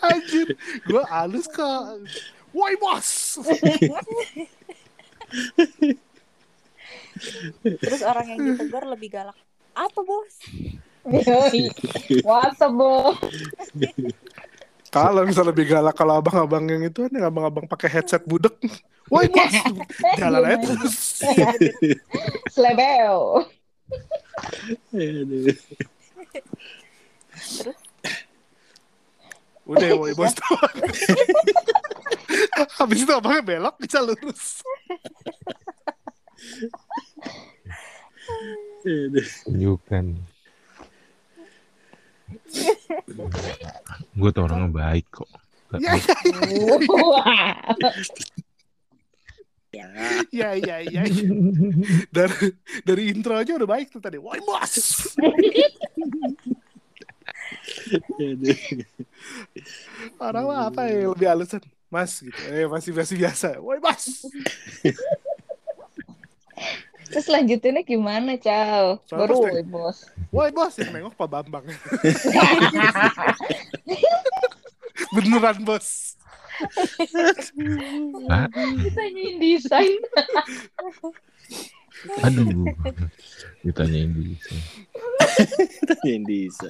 Anjir, 0.01 0.47
gue 0.87 1.03
halus 1.11 1.47
kok. 1.51 1.83
Woi 2.55 2.75
bos. 2.79 3.09
Terus 7.67 8.03
orang 8.07 8.27
yang 8.31 8.41
ditegur 8.47 8.85
lebih 8.87 9.11
galak. 9.11 9.37
Apa 9.75 10.01
bos? 10.07 10.35
What's 12.23 12.63
up, 12.63 12.73
bos? 12.73 13.19
Kalau 14.97 15.29
misalnya 15.29 15.53
lebih 15.53 15.69
galak 15.69 15.93
kalau 15.93 16.25
abang-abang 16.25 16.65
yang 16.73 16.89
itu 16.89 17.05
kan 17.05 17.13
yang 17.13 17.29
abang-abang 17.29 17.69
pakai 17.69 17.93
headset 17.93 18.25
budek. 18.25 18.57
Woi 19.13 19.29
bos, 19.29 19.53
jalan 20.21 20.41
aja 20.41 20.57
terus. 20.57 21.21
Slebeo. 22.57 23.45
Aduh. 24.97 25.53
Udah 29.69 29.89
woi 30.01 30.17
bos 30.17 30.33
doang. 30.33 30.77
Habis 32.81 33.05
itu 33.05 33.13
abangnya 33.13 33.45
belok 33.45 33.77
bisa 33.77 34.01
lurus. 34.01 34.65
Aduh. 38.81 39.29
tunjukkan. 39.45 40.36
Gue 44.17 44.31
tuh 44.33 44.43
orangnya 44.47 44.71
baik 44.73 45.07
kok. 45.11 45.31
Ya, 50.33 50.57
ya, 50.57 50.81
ya. 50.81 51.03
Dari 52.09 52.55
dari 52.87 53.03
intro 53.13 53.37
aja 53.37 53.53
udah 53.59 53.69
baik 53.69 53.93
tuh 53.93 54.01
tadi. 54.01 54.17
Woi 54.17 54.41
bos. 54.41 54.75
Orang 60.17 60.45
mah 60.49 60.73
apa 60.73 60.89
ya 60.89 61.13
lebih 61.13 61.29
halusan. 61.29 61.61
Mas 61.93 62.25
gitu. 62.25 62.41
Eh 62.51 62.65
masih 62.67 62.97
masih 62.97 63.17
biasa. 63.21 63.61
Woi 63.61 63.79
bos. 63.83 64.25
Terus 67.07 67.27
lanjutinnya 67.31 67.83
gimana, 67.87 68.35
Cal? 68.41 68.99
Soalnya 69.07 69.27
Baru 69.27 69.35
woi, 69.47 69.63
bos. 69.63 69.99
Woi 70.35 70.51
bos 70.51 70.75
yang 70.79 70.93
nengok 70.93 71.15
Pak 71.15 71.29
Bambang. 71.31 71.63
Beneran 75.15 75.63
bos. 75.63 76.19
Ditanyain 78.83 79.37
desain. 79.39 80.01
aduh. 82.25 82.65
Ditanyain 83.63 84.11
bisa. 84.13 84.55
Yang 86.05 86.23
bisa. 86.27 86.69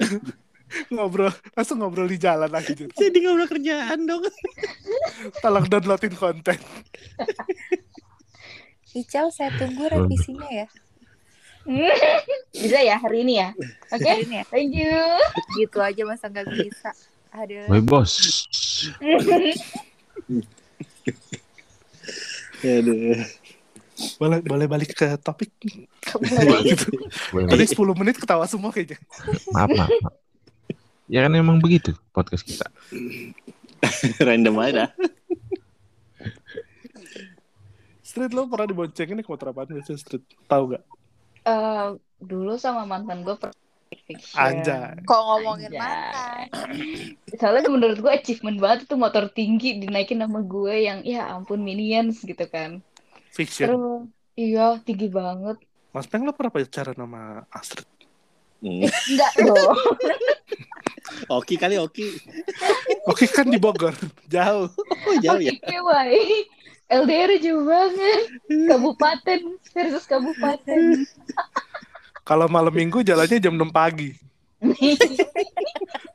Ngobrol 0.91 1.31
langsung 1.55 1.79
ngobrol 1.79 2.11
di 2.11 2.19
jalan 2.19 2.51
aja. 2.51 2.75
Jadi 2.75 3.17
ngobrol 3.23 3.47
kerjaan 3.47 4.03
dong. 4.03 4.27
Tolong 5.39 5.65
downloadin 5.71 6.15
konten. 6.15 6.59
Ical, 8.97 9.29
saya 9.29 9.53
tunggu 9.53 9.85
revisinya 9.85 10.49
ya. 10.49 10.67
Bisa 12.55 12.79
ya 12.79 12.95
hari 12.97 13.21
ini 13.27 13.43
ya? 13.43 13.51
Oke, 13.91 14.07
Hari 14.07 14.23
ini 14.25 14.35
ya. 14.41 14.45
thank 14.49 14.71
you. 14.73 14.97
Gitu 15.59 15.77
aja 15.77 16.01
masa 16.07 16.31
nggak 16.31 16.47
bisa. 16.49 16.89
Aduh. 17.35 17.67
Woi 17.69 17.83
bos. 17.83 18.15
Aduh. 22.63 23.19
Boleh 24.17 24.39
boleh 24.45 24.65
balik 24.69 24.95
ke 24.95 25.07
topik. 25.19 25.51
Gitu. 25.59 26.89
Boleh. 27.35 27.49
Tadi 27.51 27.65
10 27.67 27.99
menit 27.99 28.15
ketawa 28.17 28.47
semua 28.47 28.71
kayaknya. 28.71 28.97
Maaf, 29.51 29.69
maaf, 29.73 29.91
maaf. 29.91 30.15
Ya 31.07 31.23
kan 31.27 31.33
emang 31.35 31.59
begitu 31.59 31.95
podcast 32.15 32.47
kita. 32.47 32.67
Random 34.23 34.55
aja. 34.59 34.91
Street 38.17 38.33
lo 38.33 38.49
pernah 38.49 38.65
diboncengin 38.65 39.15
naik 39.21 39.29
motor 39.29 39.53
apaan 39.53 39.69
biasanya 39.69 40.01
Street? 40.01 40.25
Tahu 40.49 40.73
gak? 40.73 40.83
Eh, 41.45 41.87
dulu 42.17 42.57
sama 42.57 42.89
mantan 42.89 43.21
gue 43.21 43.37
pernah 43.37 43.53
fiction. 44.09 44.41
Anjay. 44.41 44.97
Kok 45.05 45.21
ngomongin 45.21 45.69
Anjay. 45.69 45.79
mantan? 45.79 46.45
Soalnya 47.37 47.69
menurut 47.69 47.97
gue 48.01 48.11
achievement 48.11 48.57
banget 48.57 48.89
itu 48.89 48.95
motor 48.97 49.29
tinggi 49.29 49.77
dinaikin 49.77 50.25
nama 50.25 50.41
gue 50.41 50.75
yang 50.89 51.05
ya 51.05 51.29
ampun 51.29 51.61
minions 51.61 52.25
gitu 52.25 52.45
kan. 52.49 52.81
Fiction. 53.29 53.69
Terus 53.69 54.01
iya 54.33 54.81
tinggi 54.81 55.13
banget. 55.13 55.61
Mas 55.93 56.09
Peng 56.09 56.25
lo 56.25 56.33
pernah 56.33 56.49
pacaran 56.49 56.97
sama 56.97 57.45
Astrid? 57.53 57.85
Hmm. 58.65 58.89
Enggak 58.89 59.33
dong. 59.45 59.77
Oki 61.39 61.55
kali 61.55 61.77
Oki. 61.79 62.17
Oke 63.07 63.29
kan 63.29 63.47
di 63.47 63.61
Bogor. 63.61 63.93
Jauh. 64.33 64.67
Oh 65.07 65.15
jauh 65.21 65.39
ya. 65.39 65.53
Oke? 65.53 65.77
LDR 66.87 67.35
jauh 67.43 67.63
banget. 67.67 68.21
Kabupaten 68.47 69.39
versus 69.75 70.05
kabupaten. 70.07 71.03
Kalau 72.23 72.47
malam 72.47 72.71
minggu 72.71 73.03
jalannya 73.03 73.39
jam 73.43 73.55
6 73.55 73.71
pagi. 73.71 74.15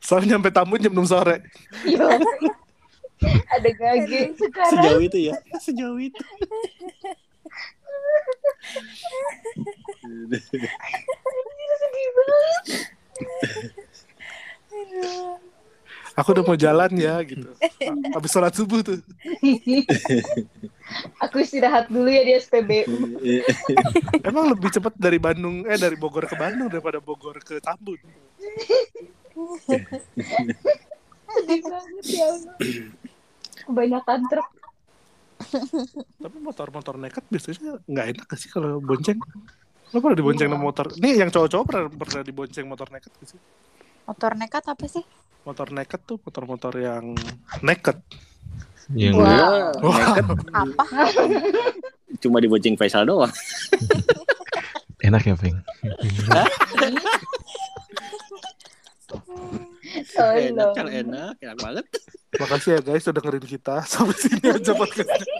Soalnya 0.01 0.37
nyampe 0.37 0.49
Tambun 0.49 0.81
jam 0.81 0.93
6 0.93 1.13
sore. 1.13 1.45
Yo. 1.85 2.09
Ada 3.53 3.71
gage 3.71 4.35
sekarang. 4.35 4.83
Sejauh 4.83 5.03
itu 5.05 5.19
ya. 5.31 5.35
Sejauh 5.61 6.01
itu. 6.01 6.23
Sedih 11.81 12.09
banget. 12.17 12.65
Aduh. 14.73 15.37
Aku 16.13 16.37
udah 16.37 16.45
mau 16.45 16.59
jalan 16.61 16.93
ya 16.93 17.17
gitu. 17.25 17.49
Habis 18.13 18.31
sholat 18.33 18.53
subuh 18.53 18.85
tuh. 18.85 19.01
Aku 21.33 21.41
istirahat 21.41 21.89
dulu 21.89 22.13
ya 22.13 22.29
di 22.29 22.37
SPBU. 22.37 23.17
Emang 24.29 24.53
lebih 24.53 24.69
cepat 24.69 24.93
dari 25.01 25.17
Bandung 25.17 25.65
eh 25.65 25.81
dari 25.81 25.97
Bogor 25.97 26.29
ke 26.29 26.37
Bandung 26.37 26.69
daripada 26.69 27.01
Bogor 27.01 27.41
ke 27.41 27.57
Tambun. 27.57 27.97
Sedih 31.33 31.61
banget 31.65 32.05
ya 32.05 32.25
Allah. 32.29 32.57
Kebanyakan 33.65 34.21
truk. 34.29 34.49
Tapi 36.21 36.37
motor-motor 36.37 37.01
nekat 37.01 37.25
biasanya 37.33 37.81
nggak 37.81 38.07
enak 38.13 38.29
sih 38.37 38.53
kalau 38.53 38.85
bonceng? 38.85 39.17
Lo 39.97 40.05
pernah 40.05 40.17
dibonceng 40.21 40.53
sama 40.53 40.61
motor? 40.61 40.87
Nih 41.01 41.17
yang 41.17 41.33
cowok-cowok 41.33 41.65
pernah, 41.65 41.89
pernah 41.89 42.23
dibonceng 42.29 42.69
motor 42.69 42.93
nekat 42.93 43.09
gak 43.09 43.29
sih? 43.33 43.41
Motor 44.05 44.33
nekat 44.37 44.65
apa 44.69 44.85
sih? 44.85 45.05
Motor 45.49 45.73
nekat 45.73 46.01
tuh 46.05 46.21
motor-motor 46.21 46.77
yang 46.77 47.17
nekat. 47.65 48.05
Yang 48.91 49.15
Wah. 49.23 49.71
Naked 49.79 50.27
Apa? 50.51 50.85
cuma 52.23 52.39
dibonceng 52.39 52.79
Faisal 52.79 53.07
doang. 53.07 53.31
enak 55.07 55.23
ya, 55.27 55.35
Feng. 55.35 55.59
Enak 55.93 56.49
Tolong. 60.15 60.75
kan 60.75 60.87
enak, 60.89 61.35
enak 61.43 61.57
banget. 61.59 61.87
Makasih 62.41 62.71
ya 62.79 62.81
guys 62.81 63.05
udah 63.05 63.21
dengerin 63.21 63.45
kita 63.45 63.85
sampai 63.91 64.17
sini 64.17 64.47
aja 64.49 64.73
podcastnya. 64.73 65.37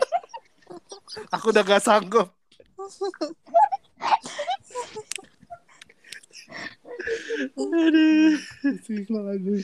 Aku 1.33 1.49
udah 1.49 1.63
gak 1.65 1.81
sanggup. 1.81 2.29
Aduh. 7.57 8.37
Sini 8.85 9.09
lagi. 9.09 9.57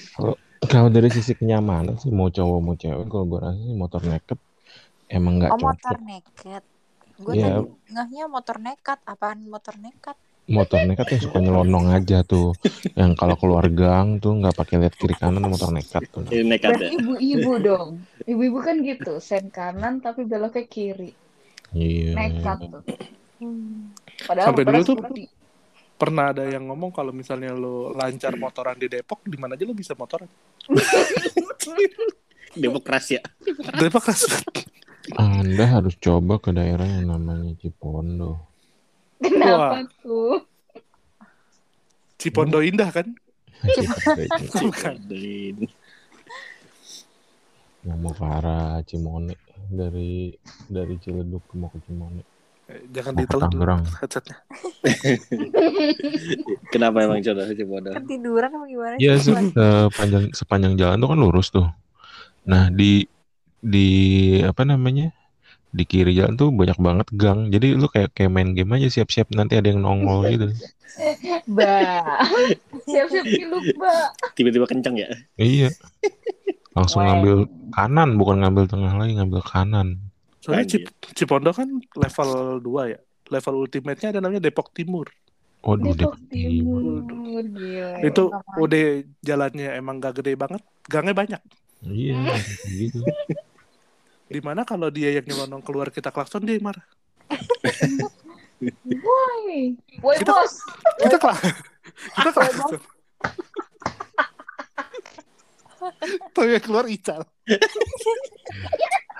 Kalau 0.59 0.89
dari 0.91 1.07
sisi 1.07 1.31
kenyamanan 1.31 1.95
sih 1.95 2.11
mau 2.11 2.27
cowok 2.27 2.59
mau 2.59 2.75
cewek 2.75 3.07
kalau 3.07 3.25
gue 3.25 3.39
rasa 3.39 3.59
sih 3.63 3.75
motor 3.77 4.01
naked 4.03 4.39
emang 5.07 5.33
nggak 5.39 5.51
Oh 5.55 5.59
motor 5.59 5.95
cocok. 5.95 6.03
nekat. 6.03 6.63
Gue 7.19 7.33
Iya. 7.35 7.45
tadi 7.47 7.61
ngehnya 7.95 8.25
motor 8.27 8.57
nekat. 8.59 8.99
Apaan 9.07 9.39
motor 9.47 9.75
nekat? 9.79 10.15
Motor 10.49 10.81
nekat 10.83 11.05
tuh 11.13 11.19
suka 11.29 11.37
nyelonong 11.39 11.93
aja 11.93 12.25
tuh. 12.25 12.57
Yang 12.97 13.11
kalau 13.21 13.35
keluar 13.37 13.65
gang 13.69 14.17
tuh 14.17 14.35
nggak 14.35 14.55
pakai 14.57 14.75
lihat 14.81 14.95
kiri 14.97 15.15
kanan 15.15 15.45
motor 15.45 15.69
nekat 15.71 16.03
tuh. 16.09 16.25
Ini 16.27 16.43
nekat 16.43 16.75
ya. 16.75 16.89
ibu-ibu 16.97 17.51
dong. 17.61 17.89
Ibu-ibu 18.25 18.57
kan 18.59 18.81
gitu, 18.81 19.21
sen 19.21 19.47
kanan 19.53 20.01
tapi 20.01 20.25
beloknya 20.25 20.65
kiri. 20.65 21.13
Iya. 21.71 22.17
Nekat 22.17 22.57
tuh. 22.65 22.81
Padahal 24.25 24.47
Sampai 24.51 24.63
dulu 24.67 24.81
tuh. 24.83 24.97
Pernah 25.99 26.31
ada 26.31 26.47
yang 26.47 26.71
ngomong 26.71 26.95
kalau 26.95 27.11
misalnya 27.11 27.51
lo 27.51 27.91
lancar 27.91 28.39
motoran 28.39 28.79
di 28.79 28.87
Depok, 28.87 29.27
di 29.27 29.35
mana 29.35 29.59
aja 29.59 29.67
lo 29.67 29.75
bisa 29.75 29.91
motoran. 29.99 30.31
Demokrasi 32.55 33.19
ya. 33.19 33.23
Depok 33.77 34.07
keras. 34.07 34.25
Anda 35.17 35.65
harus 35.65 35.97
coba 35.97 36.37
ke 36.39 36.55
daerah 36.55 36.85
yang 36.85 37.11
namanya 37.11 37.51
Cipondo. 37.59 38.39
Kenapa 39.19 39.83
tuh? 39.99 40.39
Cipondo 42.15 42.63
Indah 42.63 42.89
kan? 42.95 43.07
Cipondo 43.59 44.71
Bukan. 44.71 44.95
yang 47.79 47.95
mau 48.03 48.11
ke 48.11 48.25
arah 48.27 48.83
Cimone 48.83 49.39
dari 49.71 50.35
dari 50.67 50.95
Ciledug 50.99 51.43
mau 51.55 51.71
ke 51.71 51.79
Cimone. 51.87 52.38
Jangan 52.93 53.13
ditelan 53.17 53.49
Tangerang. 53.49 53.81
headsetnya. 53.97 54.37
Kenapa 56.73 57.01
emang 57.01 57.21
coba 57.25 57.49
Cipondo? 57.49 57.89
Ketiduran 57.97 58.49
apa 58.53 58.65
gimana? 58.69 58.95
Iya 59.01 59.13
sepanjang 59.17 60.25
sepanjang 60.37 60.73
jalan 60.77 61.01
tuh 61.01 61.09
kan 61.09 61.19
lurus 61.19 61.47
tuh. 61.49 61.67
Nah 62.45 62.69
di 62.69 63.09
di 63.59 63.89
apa 64.45 64.63
namanya 64.63 65.09
di 65.69 65.83
kiri 65.85 66.17
jalan 66.17 66.37
tuh 66.37 66.49
banyak 66.49 66.77
banget 66.77 67.07
gang. 67.13 67.49
Jadi 67.53 67.77
lu 67.77 67.89
kayak 67.89 68.13
kayak 68.13 68.31
main 68.33 68.53
game 68.53 68.73
aja 68.77 68.89
siap-siap 68.89 69.33
nanti 69.33 69.57
ada 69.57 69.69
yang 69.69 69.81
nongol 69.81 70.25
gitu. 70.29 70.49
Ba. 71.57 72.01
Siap-siap 72.85 73.25
kiluk, 73.25 73.65
Ba. 73.77 74.13
Tiba-tiba 74.33 74.65
kenceng 74.65 74.97
ya. 74.97 75.09
Iya. 75.37 75.69
Langsung 76.73 77.05
ngambil 77.05 77.49
kanan 77.73 78.17
bukan 78.17 78.45
ngambil 78.45 78.65
tengah 78.69 78.93
lagi 78.97 79.13
ngambil 79.17 79.41
kanan. 79.45 80.08
Soalnya. 80.49 80.65
Cip- 80.65 80.91
Cipondo 81.13 81.51
kan 81.51 81.69
level 81.93 82.29
2 82.59 82.93
ya. 82.93 82.99
Level 83.29 83.55
ultimate-nya 83.61 84.09
ada 84.09 84.19
namanya 84.19 84.41
Depok 84.41 84.73
Timur. 84.73 85.05
Waduh 85.61 85.93
Depok 85.93 86.17
Depok 86.17 86.31
Timur. 86.31 86.81
Timur, 87.03 87.43
gila. 87.45 87.89
itu 88.01 88.23
udah 88.57 88.83
jalannya 89.19 89.67
emang 89.75 89.99
gak 89.99 90.19
gede 90.19 90.33
banget. 90.33 90.61
Gangnya 90.85 91.13
banyak. 91.13 91.41
Iya 91.79 92.17
gitu. 92.81 92.99
Di 94.25 94.41
mana 94.41 94.61
kalau 94.61 94.89
dia 94.89 95.09
yang 95.11 95.25
nyelonong 95.25 95.61
keluar 95.61 95.89
kita 95.89 96.09
klakson 96.09 96.43
dia 96.43 96.57
marah. 96.59 96.83
Woi. 98.59 99.77
Woi, 100.01 100.15
Kita- 100.19 100.35
bos. 100.35 100.53
Kita 100.99 101.17
klakson. 101.23 101.53
kita 102.11 102.29
klakson. 102.31 102.71
Tuh 106.33 106.43
yang 106.43 106.59
keluar 106.59 106.85
Ical. 106.85 107.23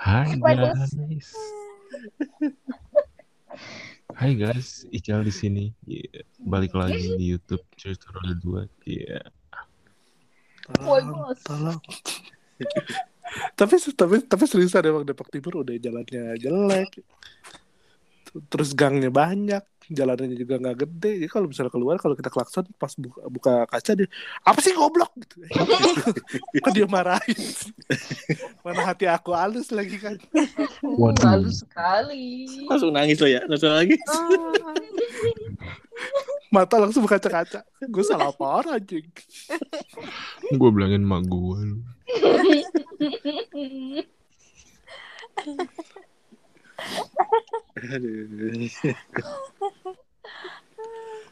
Hai 0.00 0.32
guys. 0.40 0.96
Hai 4.16 4.32
guys, 4.32 4.88
Ical 4.88 5.20
di 5.20 5.28
sini. 5.28 5.64
Iya, 5.84 6.24
Balik 6.40 6.72
lagi 6.72 7.20
di 7.20 7.28
YouTube 7.28 7.60
cerita 7.76 8.08
roda 8.08 8.32
dua. 8.40 8.64
Iya. 8.88 9.20
Woi, 10.80 11.04
Tolong, 11.04 11.36
tolong. 11.44 11.78
tapi 13.52 13.76
tapi 13.76 14.16
tapi 14.24 14.44
seriusan 14.48 14.88
emang 14.88 15.04
Depok 15.04 15.28
Timur 15.28 15.68
udah 15.68 15.76
jalannya 15.76 16.32
jelek. 16.40 17.04
Terus 18.48 18.72
gangnya 18.72 19.12
banyak, 19.12 19.64
jalannya 19.90 20.38
juga 20.38 20.62
nggak 20.62 20.76
gede. 20.86 21.12
Jadi 21.26 21.30
kalau 21.30 21.46
misalnya 21.50 21.72
keluar 21.74 21.98
kalau 21.98 22.14
kita 22.14 22.30
klakson 22.30 22.64
pas 22.78 22.94
buka, 22.94 23.20
buka 23.26 23.54
kaca 23.66 23.92
dia 23.98 24.08
apa 24.46 24.58
sih 24.62 24.72
goblok 24.72 25.10
gitu. 25.18 25.42
kan 26.64 26.70
dia 26.70 26.86
marahin. 26.86 27.38
Mana 28.64 28.86
hati 28.86 29.10
aku 29.10 29.34
halus 29.34 29.74
lagi 29.74 29.98
kan. 29.98 30.14
Waduh. 30.86 31.26
Halus 31.26 31.66
sekali. 31.66 32.46
Langsung 32.70 32.94
nangis 32.94 33.18
lo 33.18 33.26
ya. 33.26 33.42
Langsung 33.50 33.74
nangis. 33.74 33.98
Oh, 34.06 34.54
Mata 36.54 36.82
langsung 36.82 37.06
berkaca-kaca. 37.06 37.62
Gue 37.86 38.02
salah 38.02 38.34
apa 38.34 38.74
anjing. 38.74 39.06
Gue 40.50 40.70
bilangin 40.74 41.06
mak 41.06 41.22
gue 41.26 41.58
lu. 41.62 41.78
Aduh. 47.80 48.60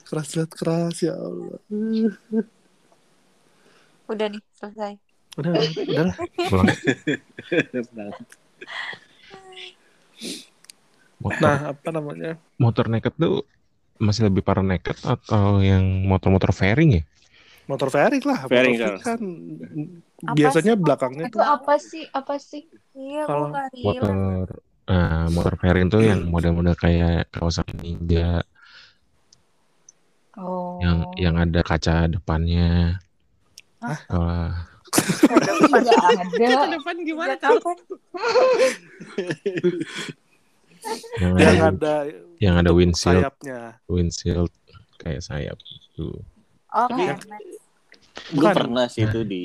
Keras 0.08 0.32
lihat 0.40 0.50
keras 0.56 0.96
ya 1.04 1.12
Allah. 1.12 1.61
udah 4.08 4.26
nih 4.32 4.40
selesai. 4.56 4.96
Udah, 5.37 5.52
udah 5.52 6.04
lah. 6.08 6.16
Pulang. 6.48 6.68
Nah, 7.92 8.08
Motor, 11.18 11.42
Nah, 11.44 11.58
apa 11.76 11.88
namanya? 11.92 12.40
motor 12.56 12.88
naked 12.88 13.12
tuh 13.20 13.44
masih 14.00 14.32
lebih 14.32 14.40
parah 14.40 14.64
naked 14.64 14.96
atau 15.04 15.61
yang 15.61 15.84
motor-motor 16.08 16.56
fairing 16.56 16.90
ya? 16.98 17.02
Motor 17.68 17.92
fairing 17.92 18.24
lah. 18.24 18.48
Fairing, 18.48 18.80
kan 19.04 19.20
Apa 20.24 20.32
biasanya 20.32 20.72
sih? 20.72 20.80
belakangnya 20.80 21.24
Itu 21.28 21.38
apa 21.44 21.74
sih? 21.76 22.04
Apa 22.16 22.34
sih? 22.40 22.64
Iya, 22.96 23.28
Kalau. 23.28 23.52
Motor 23.76 24.64
Nah, 24.88 25.29
motor 25.29 25.53
fairing 25.55 25.87
tuh 25.87 26.01
yang 26.01 26.24
model-model 26.24 26.72
kayak 26.72 27.29
Kawasaki 27.29 27.77
Ninja 27.77 28.40
Oh. 30.35 30.79
yang 30.79 31.11
yang 31.18 31.35
ada 31.35 31.61
kaca 31.61 32.07
depannya. 32.07 32.96
Hah? 33.83 33.98
Wah, 34.09 34.51
Tidak 34.87 35.59
ada. 36.14 36.70
depan 36.70 36.94
Udah 37.03 37.37
kapan? 37.37 37.77
yang 41.18 41.33
yang 41.37 41.59
ada, 41.59 41.66
ada 41.66 41.94
yang 42.38 42.55
ada 42.57 42.70
windshield, 42.70 43.18
sayapnya. 43.18 43.61
windshield 43.85 44.53
kayak 44.96 45.20
sayap 45.20 45.59
tuh. 45.92 46.16
Oh, 46.70 46.87
Tapi- 46.87 47.18
Gue 48.29 48.44
Bukan. 48.44 48.53
pernah 48.53 48.87
sih 48.87 49.05
itu 49.05 49.20
di 49.22 49.44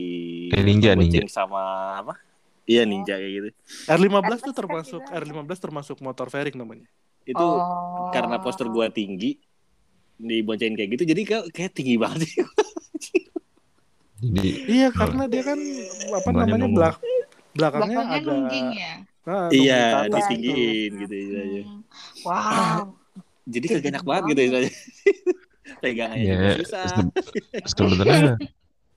Kayak 0.50 0.66
ninja, 0.66 0.92
ninja. 0.94 1.20
sama 1.26 1.62
apa? 1.96 2.14
Iya 2.64 2.88
ninja 2.88 3.20
kayak 3.20 3.32
gitu. 3.34 3.50
R15 3.88 4.40
tuh 4.40 4.56
termasuk 4.56 5.02
juga. 5.04 5.20
R15 5.20 5.58
termasuk 5.60 5.98
motor 6.00 6.32
fairing 6.32 6.56
namanya. 6.56 6.88
Itu 7.24 7.40
Oh. 7.40 8.08
karena 8.10 8.40
postur 8.40 8.68
gua 8.68 8.88
tinggi 8.88 9.36
diboncengin 10.16 10.78
kayak 10.78 10.90
gitu 10.96 11.04
jadi 11.10 11.22
kayak, 11.26 11.72
tinggi 11.74 11.96
banget 12.00 12.24
sih. 12.24 12.44
Jadi 14.24 14.50
Iya, 14.72 14.88
karena 14.90 15.28
dia 15.28 15.44
kan 15.44 15.60
apa 16.14 16.30
namanya 16.32 16.68
belak 16.70 16.96
belakangnya, 17.52 18.00
Belakangnya 18.00 18.00
ada 18.08 18.20
nungging 18.24 18.68
ya. 18.72 18.94
Nah, 19.24 19.48
iya, 19.52 19.82
ditinggiin 20.08 20.92
gitu 21.00 21.14
istilahnya. 21.14 21.64
Hmm. 21.64 21.82
Wow. 22.24 22.80
Jadi 23.54 23.66
kagak 23.68 23.90
enak 23.92 24.04
banget 24.04 24.24
gitu 24.32 24.42
istilahnya. 24.42 24.74
Pegangannya 25.80 26.24
ya 26.24 26.52
susah. 26.60 26.86
se- 26.88 27.68
sebenarnya 27.68 28.36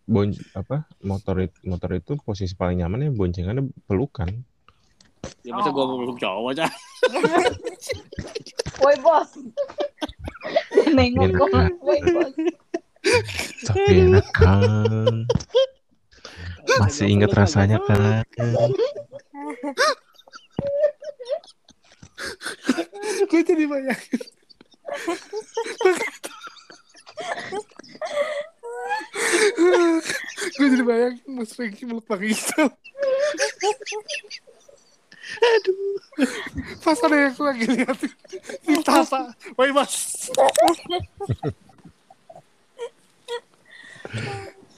bon 0.06 0.30
apa 0.54 0.86
motor 1.02 1.42
itu 1.42 1.58
motor 1.66 1.90
itu 1.98 2.14
posisi 2.22 2.54
paling 2.54 2.78
nyaman 2.78 3.06
ya 3.06 3.10
boncengannya 3.10 3.66
pelukan. 3.90 4.30
Ya 5.42 5.58
masa 5.58 5.74
gua 5.74 5.90
mau 5.90 5.98
peluk 5.98 6.22
cowok 6.22 6.54
aja. 6.54 6.70
Woi, 8.82 8.96
bos. 9.02 9.30
Nengok 10.94 11.30
kok. 11.34 11.50
Woi, 11.82 11.98
bos. 12.06 12.34
Tapi 13.66 14.06
enak 14.06 14.26
kan. 14.30 15.26
Masih 16.78 17.10
ingat 17.10 17.34
rasanya 17.34 17.82
kan. 17.82 18.22
Gue 23.26 23.42
jadi 23.42 23.66
bayangin. 23.66 24.22
Gue 30.57 30.68
jadi 30.72 30.85
bayangin 30.85 31.22
Mas 31.31 31.53
Franky 31.53 31.83
meluk 31.87 32.07
Bang 32.07 32.22
Ical. 32.22 32.70
Aduh. 35.37 35.99
Pas 36.81 36.99
ada 37.03 37.16
yang 37.16 37.35
lagi 37.35 37.64
liatin. 37.66 38.12
Minta 38.64 39.03
apa? 39.03 39.35
Woi 39.59 39.70
mas. 39.75 39.94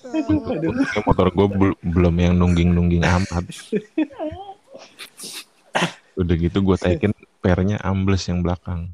Kayak 0.08 1.04
motor 1.04 1.28
gue 1.28 1.46
belum 1.84 2.14
yang 2.16 2.34
nungging-nungging 2.40 3.04
amat. 3.04 3.44
Udah 6.16 6.34
gitu 6.34 6.58
gue 6.64 6.76
taikin 6.80 7.12
pernya 7.44 7.76
ambles 7.84 8.24
yang 8.26 8.40
belakang. 8.40 8.88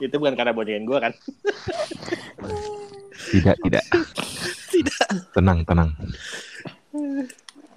itu 0.00 0.16
bukan 0.16 0.34
karena 0.34 0.52
boncengan 0.56 0.84
gua 0.88 0.98
kan. 1.08 1.12
Tidak, 3.28 3.56
tidak. 3.64 3.84
Tenang, 5.34 5.64
tenang. 5.64 5.90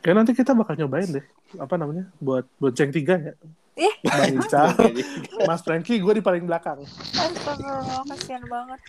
Kayak 0.01 0.15
nanti 0.17 0.31
kita 0.33 0.55
bakal 0.57 0.73
nyobain 0.77 1.09
deh. 1.09 1.25
Apa 1.59 1.75
namanya? 1.77 2.09
Buat 2.17 2.47
bonceng 2.57 2.89
tiga 2.89 3.19
ya. 3.19 3.33
Ih. 3.79 3.95
Bang 4.03 4.35
Ical, 4.35 4.67
Mas 5.49 5.63
Franky, 5.63 5.95
gue 5.97 6.13
di 6.19 6.23
paling 6.23 6.43
belakang. 6.43 6.83
Astagfirullah, 7.15 8.03
kasihan 8.11 8.43
banget. 8.45 8.79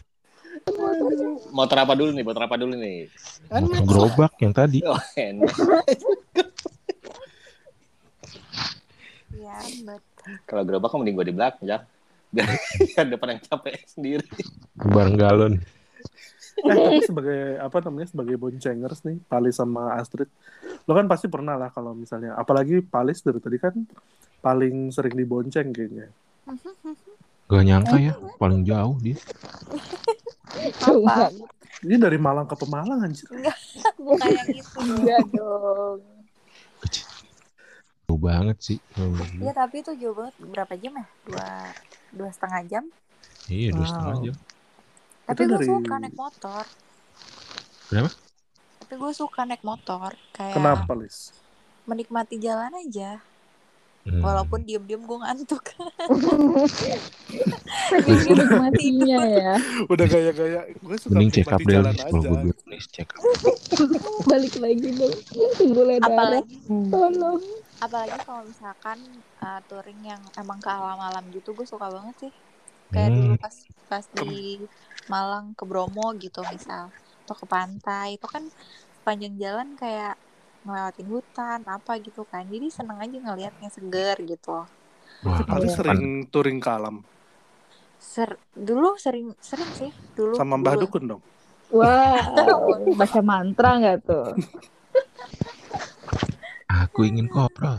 Motor 1.55 1.79
apa 1.81 1.95
dulu 1.97 2.11
nih? 2.13 2.25
Motor 2.27 2.43
apa 2.45 2.57
dulu 2.61 2.75
nih? 2.77 3.09
Gerobak 3.87 4.35
yang 4.43 4.53
tadi. 4.53 4.85
Oh, 4.85 4.99
enak. 5.17 5.49
Bet. 9.85 10.03
Kalau 10.49 10.63
gerobak 10.65 10.89
kan 10.89 10.99
mending 11.03 11.17
gua 11.19 11.27
di 11.27 11.35
belakang, 11.35 11.65
ya. 11.67 11.79
Biar 12.33 13.07
depan 13.07 13.37
yang 13.37 13.41
capek 13.45 13.85
sendiri. 13.85 14.25
Bareng 14.77 15.21
galon. 15.21 15.55
Eh 16.69 16.77
tapi 16.77 17.01
sebagai 17.03 17.41
apa 17.59 17.77
namanya 17.81 18.09
sebagai 18.13 18.37
boncengers 18.37 19.01
nih, 19.03 19.17
Palis 19.25 19.57
sama 19.57 19.97
Astrid, 19.97 20.29
lo 20.85 20.93
kan 20.93 21.09
pasti 21.09 21.27
pernah 21.27 21.57
lah 21.57 21.73
kalau 21.73 21.97
misalnya, 21.97 22.37
apalagi 22.37 22.85
Palis 22.85 23.25
dari 23.25 23.41
tadi 23.41 23.57
kan 23.57 23.75
paling 24.39 24.93
sering 24.93 25.17
dibonceng 25.17 25.73
kayaknya. 25.73 26.13
Gak 27.49 27.65
nyangka 27.65 27.97
ya, 27.97 28.15
paling 28.37 28.63
jauh 28.63 28.97
dia. 29.01 29.17
Ini 31.83 31.97
dari 31.99 32.19
Malang 32.21 32.47
ke 32.47 32.55
Pemalang 32.55 33.03
anjir. 33.03 33.27
bukan 33.99 34.29
yang 34.31 34.51
itu 34.53 34.79
enggak 34.79 35.23
dong. 35.35 35.99
Jauh 38.07 38.21
banget 38.21 38.59
sih. 38.61 38.79
Iya 39.41 39.53
tapi 39.57 39.81
itu 39.81 39.91
jauh 39.99 40.15
banget 40.15 40.35
berapa 40.39 40.75
jam 40.77 40.93
ya 41.01 41.07
dua 41.25 41.49
dua 42.13 42.29
setengah 42.29 42.61
jam 42.69 42.85
Iya, 43.51 43.75
dua 43.75 43.83
Wow. 43.83 43.89
setengah 43.91 44.17
jam. 44.23 44.35
Tapi 45.25 45.41
gue 45.45 45.55
dari- 45.55 45.67
suka 45.67 45.95
naik 45.97 46.15
motor 46.15 46.63
Kenapa? 47.87 48.11
tapi 48.81 48.95
gue 48.95 49.13
suka 49.13 49.41
naik 49.45 49.63
motor 49.63 50.09
kayak 50.31 50.55
Kenapa, 50.55 50.91
Lis? 50.95 51.35
menikmati 51.85 52.37
jalan 52.37 52.73
aja 52.73 53.21
Hmm. 54.03 54.19
walaupun 54.19 54.61
diem-diem 54.61 54.99
gue 54.99 55.15
ngantuk 55.17 55.63
menikmatinya 58.03 59.19
ya. 59.25 59.53
Udah 59.87 60.05
gaya-gaya, 60.05 60.61
gue 60.73 60.97
suka 60.97 61.13
Mending 61.13 61.31
check 61.33 61.47
up 61.47 61.57
menikmati 61.57 61.63
deh 61.63 61.73
jalan 61.73 61.95
aja. 61.95 62.29
gue 62.43 62.55
check 62.89 63.09
up. 63.09 63.21
Balik 64.27 64.55
lagi 64.59 64.89
dong. 64.91 65.15
Darah. 65.71 65.99
apalagi 66.03 66.55
Tolong. 66.67 67.41
apalagi 67.79 68.17
kalau 68.21 68.43
misalkan 68.43 68.99
uh, 69.39 69.61
touring 69.67 70.01
yang 70.05 70.21
emang 70.35 70.59
ke 70.59 70.67
alam-alam 70.67 71.23
gitu 71.31 71.53
gue 71.53 71.65
suka 71.65 71.87
banget 71.87 72.15
sih 72.21 72.33
kayak 72.93 73.11
Hmm. 73.11 73.19
dulu 73.19 73.35
pas 73.41 73.57
pas 73.91 74.05
di 74.21 74.31
Malang 75.13 75.47
ke 75.59 75.65
Bromo 75.69 76.07
gitu 76.21 76.41
misal 76.55 76.85
atau 77.25 77.35
ke 77.37 77.47
pantai 77.49 78.07
itu 78.17 78.27
kan 78.29 78.45
sepanjang 79.01 79.35
jalan 79.43 79.69
kayak 79.75 80.15
ngelewatin 80.63 81.09
hutan 81.11 81.61
apa 81.67 81.93
gitu 82.07 82.23
kan 82.31 82.47
jadi 82.47 82.67
seneng 82.71 82.99
aja 83.03 83.17
ngelihatnya 83.19 83.69
seger 83.73 84.17
gitu 84.23 84.63
Wah, 85.23 85.39
Paling 85.47 85.71
Iya. 85.71 85.77
sering 85.79 86.03
touring 86.35 86.59
ke 86.59 86.71
alam. 86.71 86.97
Ser 88.03 88.31
dulu 88.59 88.99
sering 88.99 89.31
sering 89.39 89.71
sih 89.79 89.91
dulu 90.19 90.35
Sama 90.39 90.59
Mbah 90.59 90.75
dulu. 90.75 90.83
Dukun 90.87 91.05
dong. 91.15 91.23
Wow. 91.71 92.83
Baca 93.01 93.21
mantra 93.23 93.71
nggak 93.79 93.99
tuh? 94.03 94.27
Aku 96.69 97.07
ingin 97.07 97.31
koprol. 97.31 97.79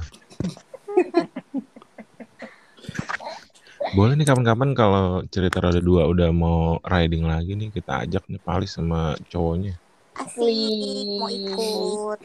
Boleh 3.94 4.18
nih 4.18 4.26
kapan-kapan 4.26 4.74
kalau 4.74 5.22
cerita 5.30 5.62
roda 5.62 5.78
dua 5.78 6.10
udah 6.10 6.30
mau 6.34 6.82
riding 6.82 7.24
lagi 7.24 7.54
nih 7.54 7.70
kita 7.70 8.02
ajak 8.04 8.26
nih 8.26 8.42
Palis 8.42 8.74
sama 8.74 9.14
cowoknya. 9.30 9.78
asik 10.14 11.10
mau 11.18 11.30
ikut 11.30 12.20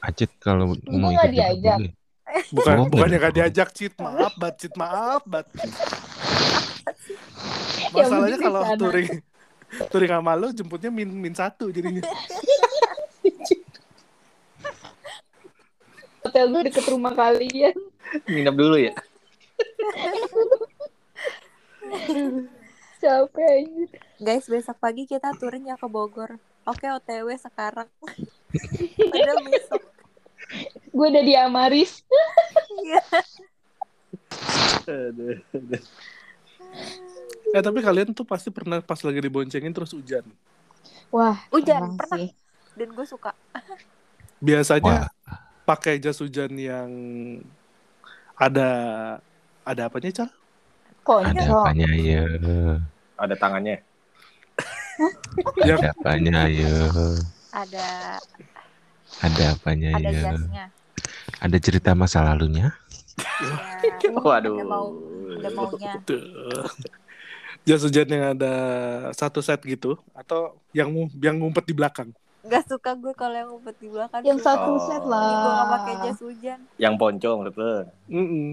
Acit 0.00 0.30
kalau 0.38 0.72
Ini 0.76 0.96
mau 0.96 1.12
ikut 1.12 1.32
diajak. 1.32 1.78
Bukan 2.52 2.76
Oh, 2.76 2.86
bukannya 2.88 3.16
boleh. 3.16 3.24
gak 3.24 3.34
diajak 3.34 3.68
cheat, 3.72 3.94
maaf 3.96 4.32
bat 4.36 4.54
cheat, 4.56 4.74
maaf 4.76 5.22
bat. 5.24 5.46
Ya, 7.86 8.04
Masalahnya 8.06 8.38
kalau 8.38 8.60
touring 8.76 9.08
touring 9.90 10.10
sama 10.10 10.32
lo 10.34 10.48
jemputnya 10.50 10.90
min 10.90 11.08
min 11.08 11.32
satu 11.32 11.70
jadinya. 11.70 12.02
Hotel 16.22 16.46
gue 16.46 16.62
deket 16.66 16.84
rumah 16.86 17.12
kalian. 17.12 17.74
Nginep 18.26 18.54
dulu 18.54 18.76
ya. 18.78 18.92
Capek 23.02 23.46
anjir. 23.46 23.88
guys 24.18 24.46
besok 24.48 24.76
pagi 24.80 25.04
kita 25.04 25.30
touring 25.36 25.68
ya 25.68 25.76
ke 25.76 25.86
Bogor 25.86 26.40
oke 26.64 26.86
OTW 26.86 27.28
sekarang 27.36 27.88
padahal 29.12 29.40
besok 29.46 29.82
Gue 30.96 31.06
udah 31.12 31.24
di 31.24 31.34
Amaris. 31.36 32.00
Iya. 32.80 33.02
Eh 37.54 37.62
tapi 37.62 37.78
kalian 37.82 38.14
tuh 38.14 38.24
pasti 38.26 38.48
pernah 38.48 38.80
pas 38.80 39.00
lagi 39.02 39.20
diboncengin 39.20 39.72
terus 39.74 39.92
hujan. 39.92 40.24
Wah, 41.10 41.38
Hujan, 41.54 41.94
pernah. 41.94 42.18
sih. 42.18 42.30
dan 42.76 42.92
gue 42.92 43.06
suka 43.08 43.32
Biasanya 44.42 45.08
pakai 45.64 45.96
jas 46.02 46.20
hujan 46.20 46.52
yang 46.58 46.90
ada 48.36 48.68
ada 49.64 49.82
apanya 49.88 50.12
cal? 50.12 50.30
Ada 51.16 51.30
Ponco. 51.36 51.56
apanya 51.60 51.86
ya? 51.92 52.22
Ada 53.16 53.34
tangannya. 53.36 53.76
Ada 55.56 55.92
apanya 55.92 56.40
ya? 56.46 56.72
ada 57.52 57.86
Ada 59.18 59.42
apanya 59.52 59.88
ada 59.92 60.08
ya? 60.08 60.20
jasnya 60.26 60.64
Ada 61.38 61.56
cerita 61.58 61.90
masa 61.92 62.20
lalunya? 62.22 62.72
ya, 63.84 64.10
Waduh. 64.16 64.56
ada 64.56 64.64
mau 64.64 64.86
ada 65.30 65.48
maunya 65.50 65.92
Tuh. 66.02 66.20
jas 67.62 67.82
hujan 67.82 68.06
yang 68.06 68.24
ada 68.32 68.52
satu 69.12 69.40
set 69.40 69.58
gitu 69.62 69.96
atau 70.12 70.54
yang 70.70 70.88
mu- 70.88 71.12
yang 71.18 71.34
ngumpet 71.34 71.64
di 71.64 71.74
belakang. 71.74 72.12
Gak 72.42 72.64
suka 72.66 72.94
gue 72.94 73.10
kalau 73.12 73.34
yang 73.34 73.48
ngumpet 73.50 73.74
di 73.76 73.88
belakang 73.90 74.20
Yang 74.22 74.38
suka. 74.38 74.48
satu 74.48 74.70
Oh. 74.70 74.80
set 74.80 75.02
Jadi 75.02 75.12
gue 75.34 75.50
gak 75.50 75.56
lah. 75.56 75.66
pakai 75.68 75.94
jas 76.00 76.18
hujan 76.20 76.58
Yang 76.76 76.94
ponco 76.96 77.30
menurut 77.34 77.56
lo. 77.56 77.72
Mm-mm. 78.06 78.48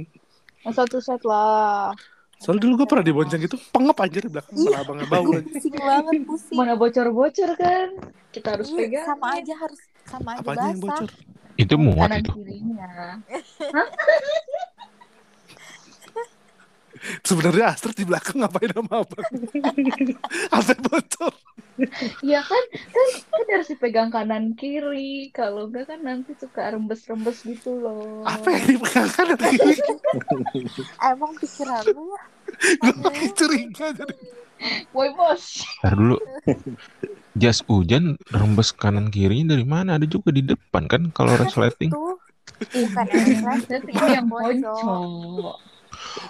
Yang 0.63 0.73
satu 0.75 0.97
set 0.97 1.21
lah. 1.23 1.93
Soalnya 2.43 2.61
dulu 2.61 2.73
gue 2.75 2.87
pernah 2.87 3.05
dibonceng 3.05 3.39
gitu, 3.39 3.55
pengep 3.71 3.95
aja 3.97 4.19
di 4.19 4.27
belakang, 4.27 4.51
Iya. 4.51 4.67
malah 4.67 4.79
abangnya 4.83 5.07
bau 5.07 5.23
gue 5.23 5.33
lagi. 5.33 5.47
pusing 5.49 5.73
banget 5.73 6.13
pusing 6.27 6.57
Mana 6.59 6.73
bocor-bocor 6.75 7.49
kan? 7.55 7.87
Kita 8.29 8.47
harus 8.51 8.67
Iya, 8.67 8.77
pegang. 8.77 9.05
sama 9.07 9.27
aja 9.33 9.53
harus 9.55 9.79
sama 10.03 10.29
aja 10.33 10.41
Apanya 10.43 10.59
yang 10.67 10.79
basah 10.81 10.99
bocor? 10.99 11.09
Itu 11.55 11.75
muat 11.77 12.03
Kanan 12.03 12.19
itu. 12.19 12.31
kirinya. 12.35 12.89
Sebenarnya 17.21 17.65
Astrid 17.69 17.95
di 17.95 18.05
belakang 18.05 18.39
ngapain 18.39 18.71
sama 18.71 19.03
abang? 19.03 19.23
Sampai 20.53 20.77
bocor. 20.79 21.33
Iya 22.27 22.39
kan, 22.45 22.63
kan, 22.71 23.07
kan 23.33 23.43
harus 23.49 23.67
dipegang 23.69 24.09
kanan 24.13 24.53
kiri. 24.53 25.33
Kalau 25.33 25.67
enggak 25.67 25.89
kan 25.89 25.99
nanti 26.05 26.37
suka 26.37 26.69
rembes-rembes 26.73 27.41
gitu 27.43 27.81
loh. 27.81 28.23
Apa 28.23 28.53
yang 28.53 28.77
dipegang 28.77 29.09
kanan 29.09 29.39
kiri? 29.41 29.75
emang 31.13 31.33
pikiran 31.37 31.83
lu 31.93 32.03
ya 32.13 32.23
Gue 32.79 33.29
curiga 33.33 33.87
jadi. 33.93 34.15
Woi 34.95 35.09
bos. 35.17 35.65
Ntar 35.83 35.93
dulu. 35.97 36.17
Jas 37.35 37.59
hujan 37.65 38.15
rembes 38.29 38.71
kanan 38.71 39.09
kirinya 39.09 39.57
dari 39.57 39.65
mana? 39.65 39.97
Ada 39.97 40.07
juga 40.07 40.29
di 40.31 40.45
depan 40.45 40.85
kan 40.87 41.09
kalau 41.11 41.35
resleting. 41.35 41.89
tuh 41.91 42.15
bukan 42.71 43.05
yang 43.09 43.59
ini 43.67 44.07
yang 44.13 44.27
ponco. 44.29 44.77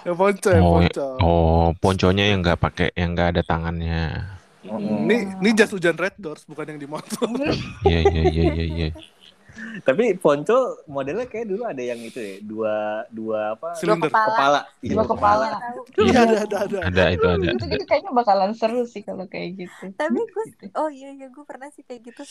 Ya 0.02 0.12
ponco 0.16 0.48
ya 0.50 0.60
Oh, 0.64 0.72
ponco. 0.80 1.08
Oh, 1.20 1.66
ponconya 1.78 2.24
yang 2.32 2.40
nggak 2.42 2.58
pakai, 2.58 2.88
yang 2.96 3.14
nggak 3.14 3.36
ada 3.36 3.42
tangannya. 3.44 4.00
Ini 4.64 5.16
ini 5.44 5.50
jas 5.52 5.70
hujan 5.70 5.92
red 5.94 6.16
doors 6.16 6.48
bukan 6.48 6.74
yang 6.74 6.80
di 6.80 6.88
motor. 6.88 7.28
Iya, 7.84 8.00
iya, 8.08 8.22
iya, 8.32 8.44
iya, 8.52 8.64
iya. 8.64 8.88
Tapi 9.86 10.18
ponco 10.18 10.82
modelnya 10.90 11.30
kayak 11.30 11.46
dulu 11.46 11.62
ada 11.62 11.78
yang 11.78 12.00
itu 12.02 12.18
ya, 12.18 12.36
dua 12.42 12.74
dua 13.12 13.54
apa? 13.54 13.76
Silinder. 13.78 14.10
kepala. 14.10 14.34
Kepala. 14.34 14.60
Iya, 14.82 14.92
Dua 14.94 15.04
kepala. 15.06 15.46
Iya 15.94 16.18
ada 16.26 16.36
ada 16.42 16.56
ada. 16.64 16.78
Ada 16.90 17.04
itu 17.14 17.26
ada. 17.28 17.48
Itu 17.54 17.64
gitu 17.70 17.84
kayaknya 17.86 18.10
bakalan 18.16 18.52
seru 18.56 18.82
sih 18.88 19.02
kalau 19.06 19.28
kayak 19.30 19.62
gitu. 19.62 19.84
tapi 19.94 20.18
gue 20.24 20.44
oh 20.74 20.90
iya 20.90 21.14
iya 21.14 21.28
gue 21.30 21.44
pernah 21.46 21.70
sih 21.70 21.84
kayak 21.86 22.02
gitu 22.02 22.22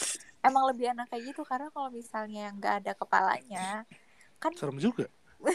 emang 0.43 0.67
lebih 0.73 0.91
enak 0.91 1.07
kayak 1.07 1.31
gitu 1.31 1.47
karena 1.47 1.71
kalau 1.71 1.89
misalnya 1.93 2.51
yang 2.51 2.55
nggak 2.59 2.75
ada 2.83 2.91
kepalanya 2.97 3.87
kan 4.41 4.51
Serem 4.57 4.81
juga. 4.81 5.07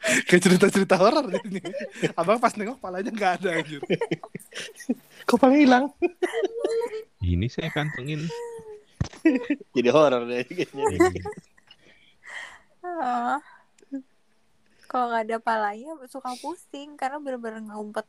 Kayak 0.00 0.42
cerita-cerita 0.48 0.96
horor 0.96 1.28
jadinya. 1.28 1.70
Abang 2.16 2.40
pas 2.40 2.56
nengok 2.56 2.80
palanya 2.80 3.10
nggak 3.12 3.32
ada 3.40 3.48
anjir. 3.60 3.80
Kok 5.28 5.36
palanya 5.36 5.60
hilang? 5.60 5.84
Ini 7.20 7.46
saya 7.52 7.68
kantongin. 7.68 8.24
Jadi 9.76 9.88
horor 9.92 10.24
deh 10.24 10.44
kayaknya. 10.48 11.22
ah, 12.80 13.38
kalau 14.88 15.12
nggak 15.12 15.24
ada 15.28 15.38
palanya 15.38 15.92
suka 16.08 16.32
pusing 16.40 16.96
karena 16.96 17.20
bener-bener 17.20 17.60
ngumpet 17.62 18.08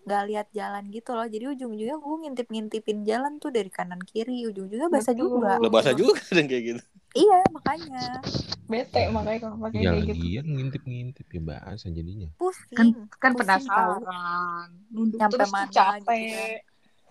nggak 0.00 0.22
lihat 0.32 0.46
jalan 0.56 0.88
gitu 0.88 1.12
loh 1.12 1.28
jadi 1.28 1.52
ujung-ujungnya 1.52 1.96
gue 2.00 2.16
ngintip-ngintipin 2.24 3.04
jalan 3.04 3.36
tuh 3.36 3.52
dari 3.52 3.68
kanan 3.68 4.00
kiri 4.00 4.48
ujung-ujungnya 4.48 4.88
basah 4.88 5.12
juga 5.12 5.60
Lo 5.60 5.68
bahasa 5.68 5.92
juga 5.92 6.24
dan 6.32 6.48
kayak 6.48 6.62
gitu. 6.64 6.82
Iya 7.12 7.38
makanya 7.50 8.22
Bete 8.64 9.10
makanya 9.10 9.38
kalau 9.42 9.56
pakai 9.60 9.82
Ya 9.82 9.90
kayak 9.90 10.04
gitu. 10.04 10.14
lagian 10.14 10.46
ngintip-ngintip 10.46 11.26
ya 11.26 11.42
bahasa 11.42 11.86
jadinya. 11.88 12.30
pusing 12.36 12.76
Kan 12.76 12.86
kan 13.18 13.30
Pusing 13.34 13.66
penasaran. 13.66 14.68
Nunduk 14.88 15.18
Nyampe 15.18 15.34
terus 15.34 15.50
mana 15.50 15.66
capek. 15.68 16.62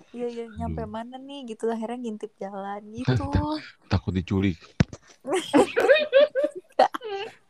iya 0.10 0.26
iya 0.26 0.45
nyampe 0.50 0.82
Aduh. 0.82 0.89
mana 0.89 1.16
nih 1.18 1.52
gitu 1.52 1.68
akhirnya 1.68 2.00
ngintip 2.00 2.32
jalan 2.36 2.82
gitu 2.95 3.28
Takut 3.86 4.16
diculik. 4.16 4.56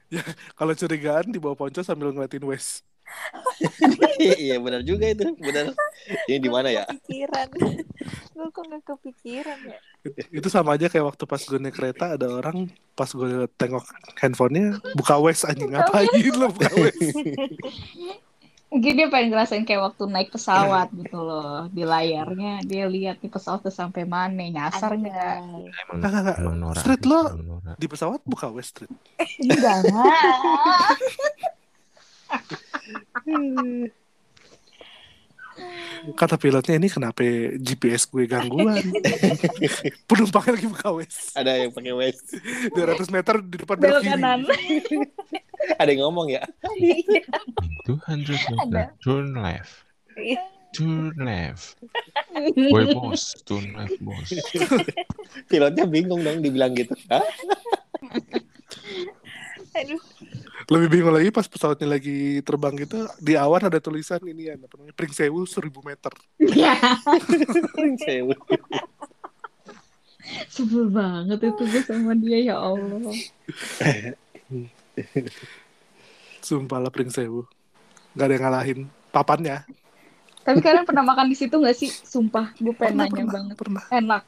Kalau 0.57 0.73
curigaan 0.73 1.29
di 1.29 1.37
bawah 1.37 1.55
ponco 1.55 1.79
sambil 1.79 2.09
ngeliatin 2.09 2.41
Wes. 2.43 2.81
Iya 4.19 4.59
benar 4.59 4.81
juga 4.83 5.05
itu, 5.09 5.31
benar. 5.39 5.71
Ini 6.27 6.37
di 6.39 6.49
mana 6.51 6.67
ya? 6.71 6.83
Kepikiran. 6.87 7.47
Gue 8.35 8.47
kok 8.51 8.63
gak 8.67 8.83
kepikiran 8.87 9.57
ya? 9.67 9.77
Itu 10.31 10.47
sama 10.47 10.75
aja 10.75 10.87
kayak 10.87 11.11
waktu 11.11 11.23
pas 11.27 11.43
gue 11.43 11.59
naik 11.59 11.75
kereta 11.75 12.15
ada 12.15 12.27
orang 12.31 12.71
pas 12.95 13.11
gue 13.11 13.51
tengok 13.59 13.83
handphonenya 14.15 14.79
buka 14.95 15.19
wes 15.19 15.43
anjing 15.43 15.75
ngapain 15.75 16.07
lo 16.39 16.47
buka 16.47 16.71
wes. 16.87 16.95
Mungkin 18.69 18.91
dia 18.95 19.07
pengen 19.11 19.33
ngerasain 19.35 19.67
kayak 19.67 19.91
waktu 19.91 20.03
naik 20.07 20.31
pesawat 20.31 20.87
gitu 20.95 21.19
loh. 21.19 21.67
Di 21.67 21.83
layarnya 21.83 22.63
dia 22.63 22.87
lihat 22.87 23.19
nih 23.19 23.27
pesawat 23.27 23.65
tuh 23.65 23.75
sampai 23.75 24.07
mana, 24.07 24.47
nyasar 24.47 24.95
nggak? 24.95 25.35
Emang, 25.67 25.95
Nggak, 25.99 26.09
nggak, 26.11 26.21
nggak. 26.23 26.37
emang 26.39 26.57
Nora. 26.63 26.79
Street 26.79 27.03
lo. 27.03 27.21
Di 27.75 27.87
pesawat 27.91 28.21
buka 28.23 28.47
wes 28.55 28.71
street. 28.71 28.91
Jangan. 29.41 30.05
Kata 36.15 36.39
pilotnya 36.39 36.79
ini 36.79 36.87
kenapa 36.87 37.23
GPS 37.59 38.07
gue 38.07 38.23
gangguan. 38.23 38.79
Penumpangnya 40.09 40.55
lagi 40.55 40.67
buka 40.71 40.89
wes. 40.95 41.35
Ada 41.35 41.67
yang 41.67 41.71
pakai 41.75 41.93
wes. 41.95 42.17
200 42.71 43.11
meter 43.11 43.35
di 43.43 43.55
depan 43.59 43.75
Belok 43.75 44.03
kanan. 44.07 44.47
Ada 45.81 45.89
yang 45.91 46.07
ngomong 46.07 46.31
ya. 46.31 46.43
In 46.79 47.03
200 47.83 48.31
meter, 48.31 48.95
turn 49.03 49.35
left. 49.35 49.83
Iya. 50.15 50.39
Turn 50.71 51.11
left. 51.19 51.75
Boy 52.55 52.93
bos, 52.95 53.35
turn 53.43 53.75
left 53.75 53.99
bos. 53.99 54.29
Pilotnya 55.51 55.83
bingung 55.83 56.23
dong 56.23 56.39
dibilang 56.39 56.71
gitu. 56.77 56.95
Hah? 57.11 57.25
Aduh. 59.75 59.99
Lebih 60.69 60.87
bingung 60.87 61.13
lagi 61.17 61.33
pas 61.33 61.49
pesawatnya 61.49 61.97
lagi 61.97 62.45
terbang 62.45 62.77
gitu 62.77 63.09
di 63.17 63.33
awan 63.33 63.65
ada 63.65 63.81
tulisan 63.81 64.21
ini 64.21 64.53
ya 64.53 64.53
apa 64.53 64.77
namanya 64.77 64.93
Pringsewu 64.93 65.41
1000 65.49 65.65
meter. 65.81 66.13
Ya, 66.53 66.77
Sewu. 68.05 68.33
sebel 70.53 70.85
banget 70.93 71.41
itu 71.41 71.63
gue 71.65 71.81
sama 71.81 72.13
dia 72.13 72.53
ya 72.53 72.55
Allah. 72.61 73.01
Sumpah 76.45 76.77
lah 76.77 76.93
Pringsewu. 76.93 77.49
Gak 78.13 78.25
ada 78.29 78.33
yang 78.37 78.43
ngalahin 78.45 78.79
papannya. 79.09 79.65
Tapi 80.45 80.59
kalian 80.61 80.85
pernah 80.85 81.01
makan 81.01 81.33
di 81.33 81.37
situ 81.37 81.57
nggak 81.57 81.77
sih? 81.77 81.89
Sumpah, 81.89 82.53
gue 82.57 82.73
pengen 82.77 83.05
nanya 83.05 83.13
pernah, 83.13 83.33
banget. 83.33 83.55
pernah. 83.57 83.83
Enak. 83.89 84.23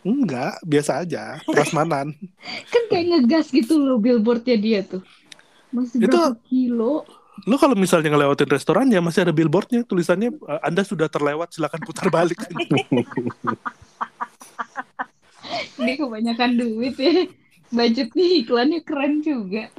Enggak, 0.00 0.54
biasa 0.64 1.04
aja. 1.04 1.36
Prasmanan. 1.44 2.16
Kan 2.72 2.82
kayak 2.88 3.04
ngegas 3.12 3.52
gitu 3.52 3.76
loh 3.76 4.00
billboardnya 4.00 4.56
dia 4.56 4.80
tuh. 4.84 5.04
Masih 5.70 6.02
Itu- 6.02 6.36
kilo? 6.46 7.06
Lo 7.48 7.56
kalau 7.56 7.72
misalnya 7.72 8.12
ngelewatin 8.12 8.52
restoran 8.52 8.92
ya 8.92 9.00
masih 9.00 9.24
ada 9.24 9.32
billboardnya 9.32 9.80
tulisannya 9.88 10.28
"Eh, 10.28 10.60
Anda 10.60 10.84
sudah 10.84 11.08
terlewat 11.08 11.56
silakan 11.56 11.80
putar 11.80 12.12
balik. 12.12 12.36
Ini 15.80 15.96
kebanyakan 15.96 16.50
duit 16.60 17.00
ya. 17.00 17.24
Budgetnya 17.72 18.26
iklannya 18.44 18.80
keren 18.84 19.24
juga. 19.24 19.72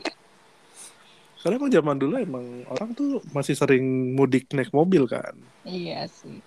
Karena 1.43 1.57
emang 1.61 1.69
zaman 1.73 1.97
dulu 2.01 2.15
emang 2.17 2.45
orang 2.65 2.89
tuh 2.97 3.21
masih 3.29 3.53
sering 3.53 4.15
mudik 4.17 4.49
naik 4.57 4.73
mobil 4.73 5.05
kan. 5.05 5.37
Iya 5.61 6.09
sih. 6.09 6.41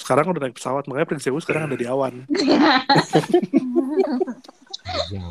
Sekarang 0.00 0.32
udah 0.32 0.48
naik 0.48 0.56
pesawat 0.56 0.88
makanya 0.88 1.08
Pringsewu 1.10 1.36
sekarang 1.44 1.68
ada 1.68 1.76
di 1.76 1.84
awan. 1.84 2.24
Ya. 5.10 5.22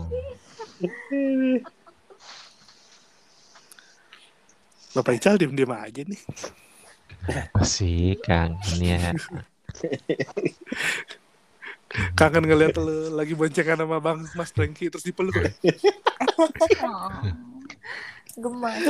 Bapak 4.95 5.13
Ical 5.17 5.37
diem-diem 5.37 5.69
aja 5.69 6.01
nih. 6.01 6.21
Masih 7.53 8.17
kangen 8.25 8.79
ya. 8.81 9.13
Kangen 12.13 12.45
ngeliat 12.45 12.77
lo 12.77 13.17
lagi 13.17 13.33
boncengan 13.33 13.81
sama 13.81 13.97
Bang 14.01 14.25
Mas 14.33 14.53
Franky 14.53 14.89
terus 14.89 15.05
dipeluk. 15.05 15.37
ya. 15.37 15.51
Gemas. 18.39 18.81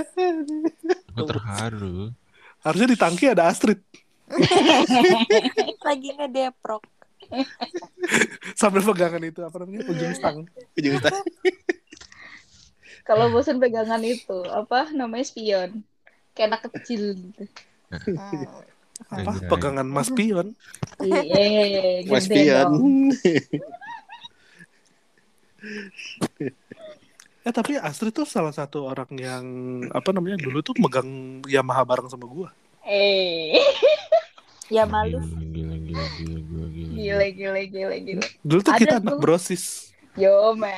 Aku 1.16 1.24
terharu. 1.28 2.12
Harusnya 2.60 2.88
di 2.92 2.98
tangki 3.00 3.32
ada 3.32 3.48
Astrid 3.48 3.80
Lagi 5.88 6.10
ngedeprok. 6.16 6.84
sambil 8.58 8.82
pegangan 8.82 9.22
itu 9.22 9.42
apa 9.46 9.62
namanya 9.62 9.86
ujung 9.90 10.14
stang. 10.18 10.38
Ujung 10.78 10.98
tadi. 10.98 11.20
Kalau 13.10 13.34
bosan 13.34 13.58
pegangan 13.58 14.06
itu, 14.06 14.38
apa 14.54 14.94
namanya 14.94 15.26
spion. 15.26 15.82
Kayak 16.38 16.48
anak 16.54 16.62
kecil 16.70 17.18
gitu. 17.18 17.44
Hmm. 17.90 18.46
Apa 19.10 19.32
pegangan 19.50 19.88
Mas 19.88 20.14
Pion. 20.14 20.54
Iya, 21.02 22.06
Mas 22.06 22.30
gede 22.30 22.36
Pian. 22.38 22.70
dong. 22.70 22.78
Eh 27.40 27.56
tapi 27.56 27.80
Astrid 27.80 28.12
tuh 28.12 28.28
salah 28.28 28.52
satu 28.52 28.84
orang 28.84 29.08
yang 29.16 29.46
apa 29.96 30.12
namanya 30.12 30.36
dulu 30.44 30.60
tuh 30.60 30.76
megang 30.76 31.40
Yamaha 31.48 31.88
bareng 31.88 32.12
sama 32.12 32.28
gua. 32.28 32.52
Eh, 32.84 33.56
Ya 34.70 34.86
malu. 34.86 35.18
Gila, 35.18 35.76
gila, 35.82 36.06
gila, 36.14 36.38
gila, 36.94 37.26
gila, 37.34 37.62
gila, 37.66 37.96
gila. 38.06 38.26
Dulu 38.46 38.60
tuh 38.62 38.74
Ada 38.76 38.80
kita 38.86 38.96
anak 39.02 39.18
brosis. 39.18 39.96
Yo, 40.14 40.54
man. 40.54 40.78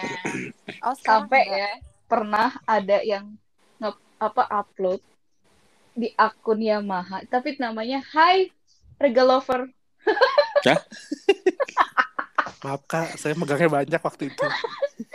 Oh, 0.79 0.95
Sampai 0.95 1.43
ya, 1.49 1.81
pernah 2.11 2.59
ada 2.67 2.99
yang 2.99 3.39
nge 3.79 3.95
apa 4.19 4.43
upload 4.51 4.99
di 5.95 6.11
akun 6.19 6.59
Yamaha, 6.59 7.23
tapi 7.31 7.55
namanya 7.55 8.03
Hi 8.11 8.51
Regal 8.99 9.31
Lover. 9.31 9.71
Maaf 12.61 12.85
kak, 12.85 13.17
saya 13.17 13.33
megangnya 13.33 13.71
banyak 13.71 14.01
waktu 14.03 14.29
itu. 14.29 14.45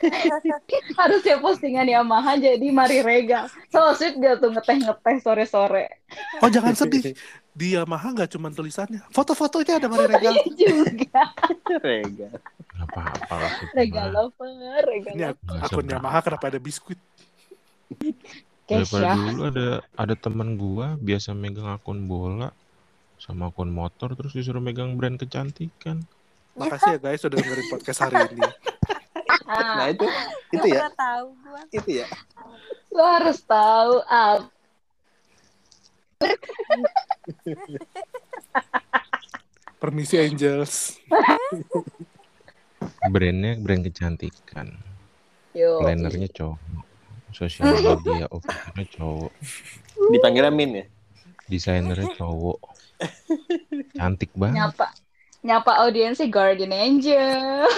Harusnya 0.98 1.36
postingan 1.38 1.86
Yamaha 1.86 2.34
jadi 2.40 2.66
Mari 2.74 3.04
Regal. 3.04 3.46
So 3.70 3.94
sweet 3.94 4.18
gak 4.18 4.42
tuh 4.42 4.50
ngeteh-ngeteh 4.50 5.16
sore-sore. 5.22 6.02
Oh 6.42 6.50
jangan 6.50 6.74
sedih. 6.74 7.14
Di 7.56 7.72
Yamaha 7.72 8.12
nggak 8.12 8.30
cuma 8.30 8.52
tulisannya, 8.52 9.00
foto-fotonya 9.08 9.80
ada 9.80 9.88
Mari 9.88 10.12
Regal. 10.12 10.34
juga. 10.60 11.22
Rega. 11.80 12.28
Nggak 12.76 12.86
apa-apa 12.86 13.34
lah. 13.34 13.52
itu 13.56 13.72
Regal. 13.72 14.06
Lover, 14.12 14.52
Regal 14.84 15.12
Ini 15.14 15.24
ak- 15.24 15.40
Lover. 15.40 15.56
Nggak 15.56 15.72
akun. 15.72 15.84
Yamaha 15.88 16.18
kenapa 16.20 16.44
ada 16.46 16.58
biskuit? 16.58 17.00
Daripada 18.66 18.82
Kesha. 19.06 19.14
dulu 19.14 19.42
ada 19.46 19.66
ada 19.94 20.14
teman 20.14 20.48
gua 20.54 20.98
biasa 20.98 21.32
megang 21.32 21.70
akun 21.70 22.04
bola 22.04 22.50
sama 23.16 23.46
akun 23.46 23.70
motor 23.70 24.12
terus 24.12 24.34
disuruh 24.34 24.60
megang 24.60 24.92
brand 24.94 25.16
kecantikan. 25.16 26.04
Makasih 26.52 26.92
ya 26.92 27.00
guys 27.00 27.20
sudah 27.20 27.36
dengerin 27.36 27.68
podcast 27.68 28.00
hari 28.02 28.20
ini. 28.28 28.42
Nah 29.46 29.78
Ah, 29.78 29.86
itu 29.86 30.02
itu 30.50 30.66
Nggak 30.66 30.82
ya. 30.82 30.90
tahu 30.92 31.26
gua. 31.40 31.60
Itu 31.70 31.90
ya. 31.94 32.06
lo 32.90 33.04
harus 33.06 33.38
tahu 33.40 33.92
ah, 34.04 34.44
Permisi 39.82 40.18
Angels. 40.18 40.98
Brandnya 43.10 43.58
brand 43.60 43.82
kecantikan. 43.86 44.72
Yo. 45.56 45.80
Plannernya 45.80 46.28
cowok. 46.32 46.60
Sosial 47.32 47.76
media 48.00 48.26
officernya 48.32 48.86
cowok. 48.96 49.32
Dipanggil 50.12 50.44
Amin 50.48 50.70
ya. 50.82 50.84
Desainernya 51.46 52.10
cowok. 52.16 52.58
Cantik 53.94 54.32
banget. 54.34 54.64
Nyapa. 54.64 54.88
Nyapa 55.46 55.72
audiensnya 55.86 56.26
Guardian 56.26 56.74
Angel. 56.74 57.68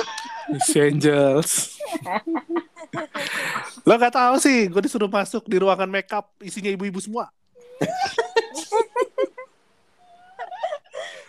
Permisi 0.49 0.79
Angels. 0.81 1.77
Lo 3.89 4.01
gak 4.01 4.17
tahu 4.17 4.41
sih, 4.41 4.69
gue 4.69 4.81
disuruh 4.81 5.13
masuk 5.13 5.45
di 5.45 5.61
ruangan 5.61 5.89
makeup 5.89 6.33
isinya 6.41 6.73
ibu-ibu 6.73 7.01
semua. 7.01 7.29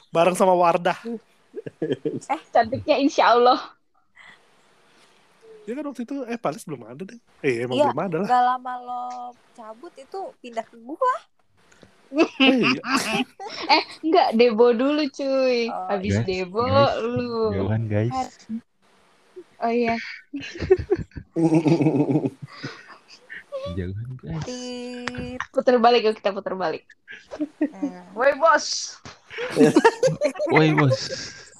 Bareng 0.10 0.34
sama 0.34 0.54
Wardah. 0.54 0.98
Cantiknya 2.54 2.98
insya 2.98 3.32
Allah. 3.32 3.58
Ya 5.64 5.74
kan 5.74 5.86
waktu 5.86 6.02
itu, 6.02 6.26
eh 6.26 6.36
Palis 6.36 6.66
belum 6.66 6.82
ada 6.84 7.06
deh. 7.06 7.20
Eh 7.40 7.62
emang 7.62 7.78
Iya. 7.78 7.84
belum 7.88 8.00
ada 8.02 8.16
lah. 8.20 8.28
Gak 8.28 8.44
lama 8.44 8.74
lo 8.80 9.04
cabut 9.54 9.94
itu 9.96 10.20
pindah 10.40 10.64
ke 10.64 10.76
gua. 10.80 11.14
Eh, 12.42 12.66
iya. 12.66 12.82
Eh, 13.70 13.84
enggak, 14.02 14.34
Debo 14.34 14.74
dulu 14.74 15.06
cuy. 15.14 15.70
Oh, 15.70 15.86
Habis 15.94 16.18
Guys, 16.18 16.26
Debo 16.26 16.66
guys. 16.66 16.98
lu. 17.06 17.54
Jauhan 17.54 17.84
guys. 17.86 18.18
Oh 19.62 19.70
iya. 19.70 19.94
Jauhan 23.76 24.10
guys. 24.18 24.46
Putar 25.52 25.76
balik 25.78 26.02
yuk 26.06 26.16
kita 26.18 26.32
putar 26.32 26.54
balik. 26.56 26.86
Hmm. 27.60 28.02
Woi 28.16 28.34
bos. 28.38 28.98
Woi 30.54 30.74
bos. 30.74 31.00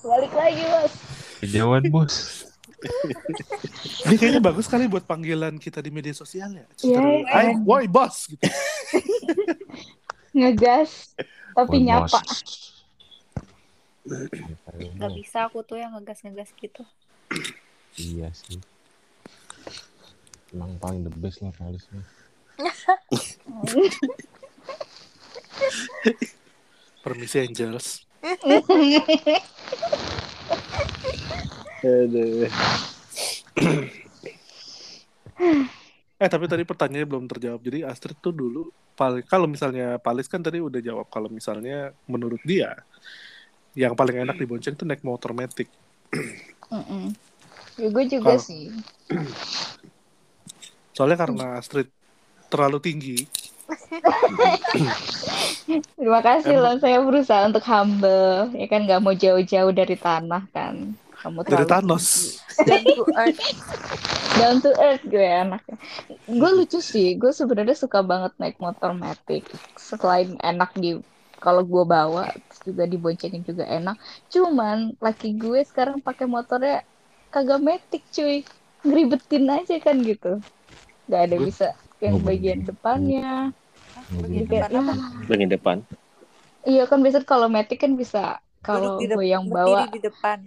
Balik 0.02 0.32
lagi 0.34 0.64
bos. 0.66 0.94
Kejauhan 1.44 1.84
bos. 1.90 2.16
Ini 4.08 4.16
kayaknya 4.16 4.40
bagus 4.40 4.72
sekali 4.72 4.88
buat 4.88 5.04
panggilan 5.04 5.60
kita 5.60 5.84
di 5.84 5.92
media 5.92 6.16
sosial 6.16 6.56
ya. 6.56 6.66
Iya, 6.80 7.00
Hai, 7.28 7.52
iya. 7.52 7.60
woi 7.60 7.86
bos 7.92 8.32
gitu. 8.32 8.40
ngegas 10.38 11.12
tapi 11.52 11.84
Boy 11.84 11.88
nyapa. 11.90 12.08
boss. 12.08 12.32
Gak 14.96 15.12
bisa 15.14 15.38
aku 15.46 15.62
tuh 15.62 15.78
yang 15.78 15.92
ngegas-ngegas 16.00 16.56
gitu. 16.56 16.82
Iya 18.00 18.32
sih. 18.32 18.58
Emang 20.50 20.82
paling 20.82 21.06
the 21.06 21.14
best 21.14 21.42
lah 21.42 21.54
Palisnya. 21.54 22.02
Permisi 27.04 27.40
Angels. 27.40 28.06
Aduh. 31.80 32.50
Eh 36.20 36.28
tapi 36.28 36.46
tadi 36.52 36.68
pertanyaannya 36.68 37.08
belum 37.08 37.26
terjawab. 37.32 37.64
Jadi 37.64 37.88
Astrid 37.88 38.20
tuh 38.20 38.36
dulu 38.36 38.68
kalau 39.32 39.48
misalnya 39.48 39.96
Palis 39.96 40.28
kan 40.28 40.44
tadi 40.44 40.60
udah 40.60 40.84
jawab 40.84 41.08
kalau 41.08 41.32
misalnya 41.32 41.96
menurut 42.04 42.44
dia 42.44 42.76
yang 43.72 43.96
paling 43.96 44.28
enak 44.28 44.36
dibonceng 44.36 44.76
tuh 44.76 44.84
naik 44.84 45.08
motor 45.08 45.32
metik. 45.32 45.72
Mm-mm. 46.68 47.16
Ya, 47.80 47.88
gue 47.88 48.06
juga 48.12 48.36
Kalau- 48.36 48.44
sih. 48.44 48.76
Soalnya 51.00 51.16
karena 51.16 51.56
Astrid 51.56 51.88
terlalu 52.52 52.84
tinggi, 52.84 53.24
Terima 55.96 56.20
kasih 56.20 56.58
loh, 56.58 56.76
saya 56.82 57.00
berusaha 57.00 57.48
untuk 57.48 57.64
humble. 57.64 58.52
Ya 58.58 58.68
kan 58.68 58.84
nggak 58.84 59.00
mau 59.00 59.16
jauh-jauh 59.16 59.72
dari 59.72 59.96
tanah 59.96 60.44
kan. 60.52 60.98
Kamu 61.20 61.44
dari 61.48 61.68
Thanos. 61.68 62.40
Dan 62.60 62.84
to 62.84 63.04
earth. 63.16 63.40
down 64.40 64.64
to 64.64 64.72
earth 64.80 65.04
gue 65.08 65.24
anaknya. 65.24 65.76
Gue 66.28 66.50
lucu 66.52 66.84
sih, 66.84 67.16
gue 67.16 67.32
sebenarnya 67.32 67.76
suka 67.76 68.04
banget 68.04 68.36
naik 68.40 68.60
motor 68.60 68.92
matic. 68.96 69.48
Selain 69.80 70.36
enak 70.44 70.76
di 70.76 71.00
kalau 71.40 71.64
gue 71.64 71.84
bawa, 71.88 72.28
terus 72.32 72.60
juga 72.72 72.84
diboncengin 72.88 73.44
juga 73.48 73.64
enak. 73.64 73.96
Cuman 74.32 74.96
laki 75.00 75.40
gue 75.40 75.64
sekarang 75.64 76.04
pakai 76.04 76.28
motornya 76.28 76.84
kagak 77.32 77.64
matic 77.64 78.04
cuy, 78.12 78.44
ngeribetin 78.84 79.48
aja 79.48 79.76
kan 79.80 80.04
gitu. 80.04 80.44
Gak 81.10 81.22
ada 81.26 81.38
bisa 81.42 81.68
yang 82.00 82.22
bagian 82.22 82.60
depannya. 82.64 83.50
Bagian 84.22 84.46
Iya. 84.46 84.70
depan? 84.70 84.96
Bagian 85.26 85.50
depan. 85.50 85.78
Iya 86.64 86.84
kan 86.86 87.00
biasanya 87.02 87.26
kalau 87.26 87.48
matic 87.50 87.80
kan 87.82 87.96
bisa 87.96 88.38
kalau 88.62 89.00
gue 89.00 89.26
yang 89.26 89.48
berdiri 89.48 89.58
bawa, 89.58 89.82
di 89.90 90.02
depan. 90.04 90.40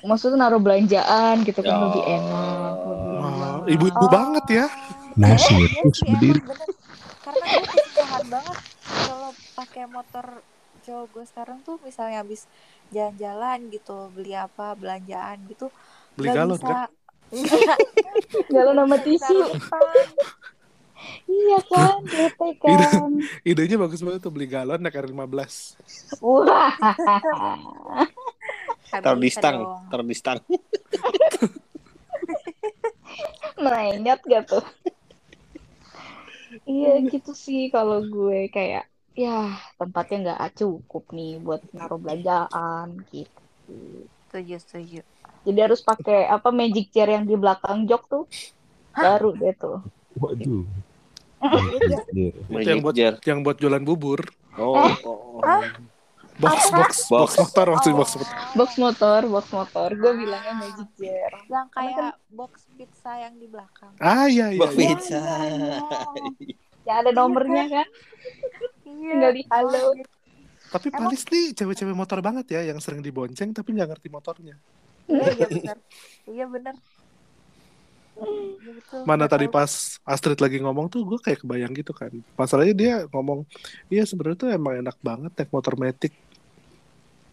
maksudnya 0.00 0.48
naruh 0.48 0.62
belanjaan 0.62 1.44
gitu 1.44 1.60
kan 1.60 1.76
Oh. 1.76 1.82
lebih 1.90 2.04
enak. 2.08 2.74
lebih 2.88 3.18
Wah, 3.20 3.28
enak. 3.28 3.68
ibu-ibu 3.68 4.06
Oh. 4.06 4.10
banget 4.10 4.44
ya. 4.48 4.64
Mau 5.12 5.28
Iya 5.28 5.36
sirkus 5.36 5.96
sih, 6.00 6.08
berdiri. 6.08 6.40
Karena 7.22 7.44
gue 7.44 7.64
kesusahan 7.68 8.24
banget 8.32 8.58
kalau 8.88 9.30
pakai 9.52 9.84
motor 9.84 10.26
cowok 10.82 11.06
gue 11.12 11.24
sekarang 11.28 11.58
tuh 11.62 11.76
misalnya 11.84 12.24
habis 12.24 12.48
jalan-jalan 12.88 13.58
gitu, 13.68 14.10
beli 14.10 14.32
apa, 14.32 14.72
belanjaan 14.74 15.38
gitu. 15.46 15.68
Beli 16.16 16.32
nggak 16.32 16.36
galon 16.38 16.56
bisa. 16.56 16.66
kan? 16.66 16.90
Galon 18.52 18.76
sama 18.76 18.96
tisu. 19.00 19.38
Iya 21.26 21.58
kan, 21.66 22.04
bete 22.04 22.48
Ide- 22.52 22.58
kan. 22.62 23.10
Idenya 23.42 23.76
bagus 23.80 24.04
banget 24.04 24.20
tuh 24.22 24.32
beli 24.32 24.46
galon 24.46 24.78
naik 24.78 25.00
R15. 25.00 25.80
Wah. 26.20 26.72
Taruh 28.92 29.16
di 29.16 29.32
stang, 29.32 29.56
dong. 29.64 29.88
taruh 29.88 30.06
di 30.06 30.16
stang. 30.16 30.38
Merenyet 33.56 34.20
gak 34.28 34.44
tuh? 34.52 34.64
Iya 36.68 37.00
gitu 37.08 37.32
sih 37.32 37.72
kalau 37.72 38.04
gue 38.04 38.52
kayak 38.52 38.84
ya 39.16 39.56
tempatnya 39.80 40.36
nggak 40.36 40.60
cukup 40.60 41.04
nih 41.16 41.40
buat 41.40 41.64
naruh 41.72 41.96
belanjaan 41.96 43.00
gitu. 43.08 43.40
Setuju, 44.28 44.56
setuju. 44.60 45.00
Jadi 45.42 45.58
harus 45.58 45.80
pakai 45.82 46.30
apa 46.30 46.54
magic 46.54 46.94
chair 46.94 47.10
yang 47.10 47.26
di 47.26 47.34
belakang 47.34 47.86
jok 47.86 48.02
tuh. 48.06 48.24
Baru 48.94 49.34
deh 49.34 49.54
tuh. 49.58 49.82
Waduh. 50.18 50.64
Magic 52.50 52.68
yang 52.70 52.80
buat-. 52.80 52.96
Yang 53.26 53.38
buat 53.42 53.56
jualan 53.58 53.82
bubur. 53.82 54.20
Oh, 54.60 54.76
oh, 55.08 55.40
oh. 55.42 55.62
Box, 56.40 56.72
box, 56.72 56.92
box, 57.06 57.08
Box. 57.12 57.30
motor 57.36 57.66
maksudnya 57.76 57.96
box 58.00 58.10
motor. 58.16 58.36
Box 58.56 58.70
motor, 58.80 59.20
box 59.28 59.46
motor. 59.52 59.88
Gue 59.92 60.12
bilangnya 60.16 60.54
magic 60.56 60.88
chair. 60.96 61.30
Yang 61.46 61.66
kayak 61.76 62.12
box 62.32 62.52
pizza 62.72 63.12
yang 63.20 63.34
di 63.36 63.46
belakang. 63.52 63.92
Ah 64.00 64.26
iya 64.32 64.48
iya. 64.48 64.60
Box 64.60 64.72
iya. 64.72 64.80
pizza. 64.80 65.22
Yang 66.88 66.96
ada 67.04 67.10
nomornya 67.12 67.64
kan? 67.68 67.88
Iya. 68.88 69.12
Tinggal 69.12 69.32
di 69.36 69.42
halo. 69.52 69.84
Tapi 70.72 70.88
Palis 70.88 71.22
nih 71.28 71.52
cewek-cewek 71.52 71.92
motor 71.92 72.24
banget 72.24 72.48
ya 72.48 72.60
yang 72.64 72.80
sering 72.80 73.04
dibonceng 73.04 73.52
tapi 73.52 73.76
nggak 73.76 73.92
ngerti 73.92 74.08
motornya. 74.08 74.56
Iya, 75.08 75.30
iya 75.32 75.46
benar. 75.48 75.78
Iya 76.26 76.46
benar. 76.46 76.74
Iya, 78.12 78.70
betul. 78.76 79.00
Mana 79.08 79.24
tadi 79.26 79.46
tahu. 79.48 79.56
pas 79.56 79.72
Astrid 80.04 80.38
lagi 80.38 80.60
ngomong 80.60 80.86
tuh 80.92 81.02
gue 81.02 81.18
kayak 81.18 81.42
kebayang 81.42 81.72
gitu 81.74 81.92
kan. 81.96 82.12
Masalahnya 82.36 82.74
dia 82.76 82.94
ngomong, 83.10 83.48
iya 83.88 84.04
sebenarnya 84.04 84.38
tuh 84.38 84.50
emang 84.52 84.78
enak 84.78 84.96
banget 85.00 85.32
naik 85.34 85.50
motor 85.50 85.74
metik. 85.80 86.12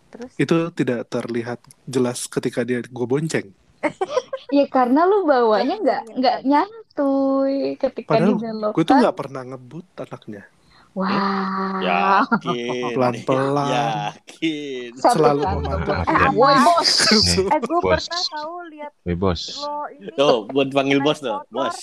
Terus 0.10 0.32
Itu 0.40 0.74
tidak 0.74 1.06
terlihat 1.12 1.60
jelas 1.86 2.26
ketika 2.26 2.66
dia 2.66 2.82
gue 2.82 3.08
bonceng. 3.08 3.48
Ya 4.50 4.66
karena 4.66 5.06
lu 5.06 5.30
bawanya 5.30 5.78
Yang 5.78 5.82
nggak 5.86 6.02
nggak 6.18 6.38
nyantuy 6.42 7.78
ketika 7.78 8.18
Padahal 8.18 8.34
dibelokkan. 8.34 8.74
Gue 8.74 8.82
tuh 8.82 8.96
nggak 8.98 9.18
pernah 9.22 9.42
ngebut 9.46 9.86
anaknya. 9.94 10.44
Wah. 10.92 11.80
Yakin. 11.80 12.92
Pelan-pelan. 12.92 13.70
Yakin. 13.70 14.90
Satu 14.96 15.16
Selalu 15.16 15.42
memantau. 15.46 15.94
Ah, 16.02 16.30
Woi 16.32 16.56
bos. 16.58 16.90
eh 17.14 17.60
gue 17.60 17.80
pernah 17.80 18.02
tahu 18.26 18.54
lihat 18.70 18.92
Woi 19.02 19.16
bos. 19.16 19.42
lo 19.56 19.76
ini 19.90 20.10
Tuh, 20.12 20.38
buat 20.48 20.68
panggil 20.70 21.00
bos 21.00 21.20
tuh. 21.20 21.40
Bos. 21.48 21.78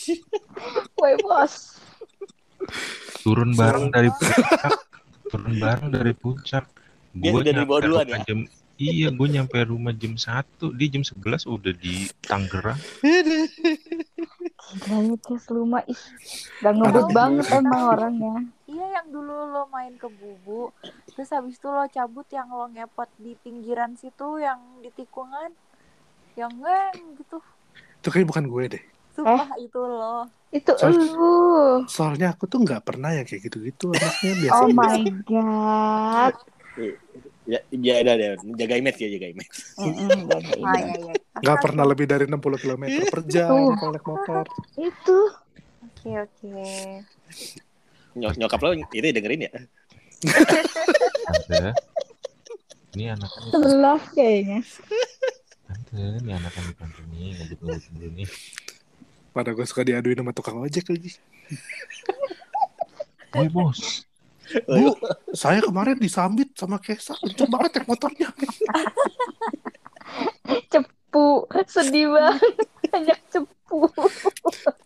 Woi 0.97 1.15
bos. 1.19 1.53
Turun 3.23 3.55
bareng 3.55 3.89
dari 3.89 4.11
puncak. 4.11 4.75
Turun 5.29 5.55
bareng 5.57 5.89
dari 5.89 6.13
puncak. 6.13 6.65
Dia 7.13 7.31
Gua 7.31 7.41
udah 7.41 7.53
dibawa 7.55 7.79
nyampe 7.79 7.87
duluan 7.87 8.07
ya? 8.07 8.19
Jam, 8.23 8.39
iya, 8.77 9.09
gue 9.09 9.29
nyampe 9.31 9.57
rumah 9.65 9.91
jam 9.91 10.13
1. 10.13 10.45
Dia 10.77 10.89
jam 10.91 11.03
11 11.03 11.17
udah 11.47 11.73
di 11.73 11.95
Tangerang. 12.21 12.77
Gila 14.67 15.15
Kes 15.23 15.47
lu 15.55 15.63
mah 15.63 15.87
ih. 15.87 16.03
Udah 16.59 16.73
ngebut 16.75 17.07
banget 17.15 17.47
emang 17.55 17.83
orangnya. 17.87 18.35
Iya 18.67 18.87
yang 18.99 19.07
dulu 19.15 19.31
lo 19.55 19.71
main 19.71 19.95
ke 19.95 20.11
bubu 20.11 20.75
Terus 21.15 21.31
habis 21.31 21.55
itu 21.55 21.71
lo 21.71 21.87
cabut 21.87 22.27
yang 22.35 22.51
lo 22.51 22.67
ngepot 22.67 23.07
di 23.15 23.39
pinggiran 23.39 23.95
situ 23.95 24.43
Yang 24.43 24.59
di 24.83 24.91
tikungan 24.91 25.55
Yang 26.35 26.53
ngeng 26.59 26.97
gitu 27.15 27.39
Itu 28.03 28.09
kayak 28.11 28.27
bukan 28.27 28.45
gue 28.51 28.65
deh. 28.75 28.85
Sumpah 29.15 29.55
itu 29.57 29.79
lo 29.79 30.27
Itu 30.51 30.75
Soal- 30.75 30.99
lu. 30.99 31.39
Soalnya 31.87 32.35
aku 32.35 32.51
tuh 32.51 32.59
nggak 32.59 32.83
pernah 32.83 33.15
yang 33.15 33.23
kayak 33.23 33.47
gitu-gitu 33.47 33.95
anaknya 33.95 34.33
biasa. 34.35 34.59
Oh 34.59 34.69
my 34.75 35.01
god. 35.25 36.35
Ya, 37.47 37.63
ya 37.71 37.95
udah 38.03 38.15
deh. 38.19 38.29
Jaga 38.59 38.75
image 38.75 38.99
ya, 38.99 39.09
jaga 39.15 39.27
image. 39.31 39.51
Ada 39.79 40.35
Ah 40.35 40.43
ini. 40.59 40.83
iya 40.83 40.99
iya 40.99 41.15
Nggak 41.37 41.59
pernah 41.63 41.85
lebih 41.87 42.07
dari 42.11 42.25
60 42.27 42.43
km 42.59 42.85
per 43.07 43.21
jam 43.31 43.55
kalau 43.79 43.91
naik 43.95 44.07
motor. 44.07 44.45
Itu. 44.75 45.19
Oke 45.87 46.11
oke 46.23 46.51
Nyok 48.17 48.35
nyokap 48.41 48.61
lo 48.63 48.71
itu 48.75 48.95
dengerin 48.99 49.47
ya? 49.47 49.53
Tante. 51.27 51.71
Ini 52.97 53.13
anaknya 53.13 53.49
Sebelah 53.53 54.01
kayaknya. 54.17 54.61
Tante, 55.69 56.01
ini 56.25 56.31
anaknya 56.33 56.63
di 56.67 56.75
tante 56.75 57.03
nih. 57.13 57.29
Ngebut-ngebut 57.37 57.93
dulu 57.95 58.09
nih. 58.17 58.29
Pada 59.37 59.53
gue 59.53 59.67
suka 59.69 59.85
diaduin 59.85 60.17
sama 60.17 60.33
tukang 60.33 60.57
ojek 60.65 60.89
lagi. 60.89 61.13
Woi 63.37 63.49
bos. 63.53 64.09
Bu, 64.67 64.95
saya 65.35 65.59
kemarin 65.63 65.99
disambit 65.99 66.55
sama 66.55 66.79
Kesa, 66.79 67.19
kenceng 67.19 67.51
banget 67.51 67.71
naik 67.81 67.87
motornya. 67.91 68.29
Cepu. 70.71 71.51
Sedih 71.67 72.15
banget. 72.15 72.55
Banyak 72.93 73.19
cepu. 73.33 73.79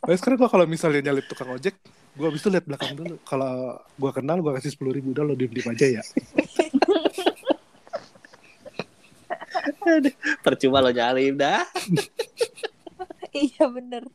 Nah 0.08 0.16
sekarang 0.16 0.38
gue 0.40 0.50
kalau 0.50 0.66
misalnya 0.66 1.12
nyalip 1.12 1.28
tukang 1.28 1.52
ojek, 1.52 1.76
gue 2.16 2.26
abis 2.26 2.40
itu 2.40 2.48
lihat 2.48 2.64
belakang 2.64 2.96
dulu. 2.96 3.20
Kalau 3.28 3.76
gue 3.84 4.10
kenal, 4.16 4.40
gue 4.40 4.52
kasih 4.56 4.72
sepuluh 4.72 4.96
ribu. 4.96 5.12
Udah 5.12 5.24
lo 5.28 5.36
diem 5.36 5.52
diem 5.52 5.68
aja 5.68 5.86
ya. 6.00 6.02
Percuma 10.40 10.80
lo 10.80 10.90
nyalip 10.94 11.36
dah. 11.36 11.66
Iya 13.30 13.70
bener 13.70 14.10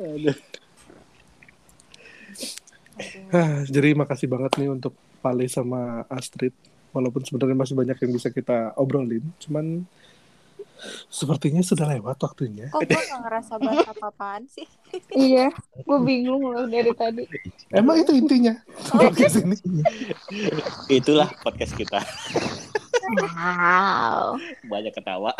Aduh. 0.00 0.36
Ah, 3.34 3.66
Jadi 3.66 3.96
makasih 3.96 4.28
banget 4.30 4.54
nih 4.58 4.70
untuk 4.70 4.94
Pali 5.18 5.50
sama 5.50 6.04
Astrid. 6.06 6.54
Walaupun 6.94 7.26
sebenarnya 7.26 7.58
masih 7.58 7.74
banyak 7.74 7.98
yang 7.98 8.12
bisa 8.14 8.30
kita 8.30 8.70
obrolin, 8.78 9.26
cuman 9.42 9.82
Sepertinya 11.08 11.62
sudah 11.64 11.86
lewat 11.96 12.18
waktunya. 12.20 12.68
Kok 12.68 12.82
gue 12.84 12.98
gak 12.98 13.22
ngerasa 13.24 13.52
bahas 13.62 13.86
apa-apaan 13.88 14.44
sih? 14.50 14.66
Iya, 15.10 15.50
gue 15.74 15.98
bingung 16.06 16.54
loh 16.54 16.70
dari 16.70 16.94
tadi. 16.94 17.26
Emang 17.74 17.98
itu 17.98 18.14
intinya. 18.14 18.54
Podcast 18.94 19.42
ini. 19.42 19.58
Itulah 20.86 21.34
podcast 21.42 21.74
kita. 21.74 21.98
Wow. 23.04 24.40
Banyak 24.64 24.92
ketawa, 24.92 25.32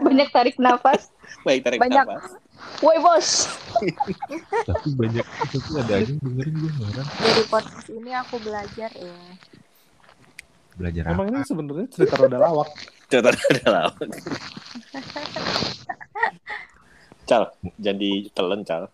Banyak 0.00 0.28
tarik 0.30 0.56
nafas. 0.56 1.10
baik 1.42 1.60
tarik 1.62 1.78
Banyak. 1.78 2.06
nafas. 2.06 2.38
Woi 2.78 2.98
bos. 2.98 3.28
Tapi 4.64 4.88
banyak 4.94 5.22
itu 5.22 5.56
tuh 5.60 5.74
ada 5.78 5.94
aja 5.94 6.06
yang 6.06 6.18
dengerin 6.18 6.54
gue 6.56 6.72
heran. 6.74 7.06
Dari 7.06 7.44
podcast 7.46 7.88
ini 7.88 8.10
aku 8.12 8.34
belajar 8.38 8.90
ya. 8.92 9.18
Belajar 10.74 11.02
apa? 11.04 11.12
Emang 11.12 11.26
ini 11.30 11.38
sebenarnya 11.42 11.86
cerita 11.90 12.14
roda 12.14 12.38
lawak. 12.38 12.70
Cerita 13.06 13.28
ada 13.34 13.66
lawak. 13.66 13.98
Cal, 17.24 17.44
jadi 17.76 18.10
telan 18.32 18.62
Cal. 18.64 18.88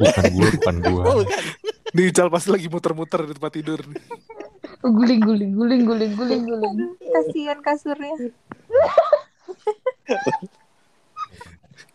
Bukan 0.00 0.24
gue, 0.32 0.48
bukan 0.56 0.76
gue. 0.80 1.02
Oh, 1.04 1.16
bukan. 1.20 1.42
Nih 1.92 2.08
Cal 2.10 2.30
pasti 2.30 2.48
lagi 2.48 2.66
muter-muter 2.66 3.20
di 3.26 3.34
tempat 3.34 3.52
tidur. 3.52 3.80
Guling 4.80 5.20
guling 5.20 5.52
guling 5.52 5.82
guling 5.84 6.12
guling 6.16 6.42
guling. 6.48 6.76
Kasihan 7.14 7.60
kasurnya. 7.60 8.16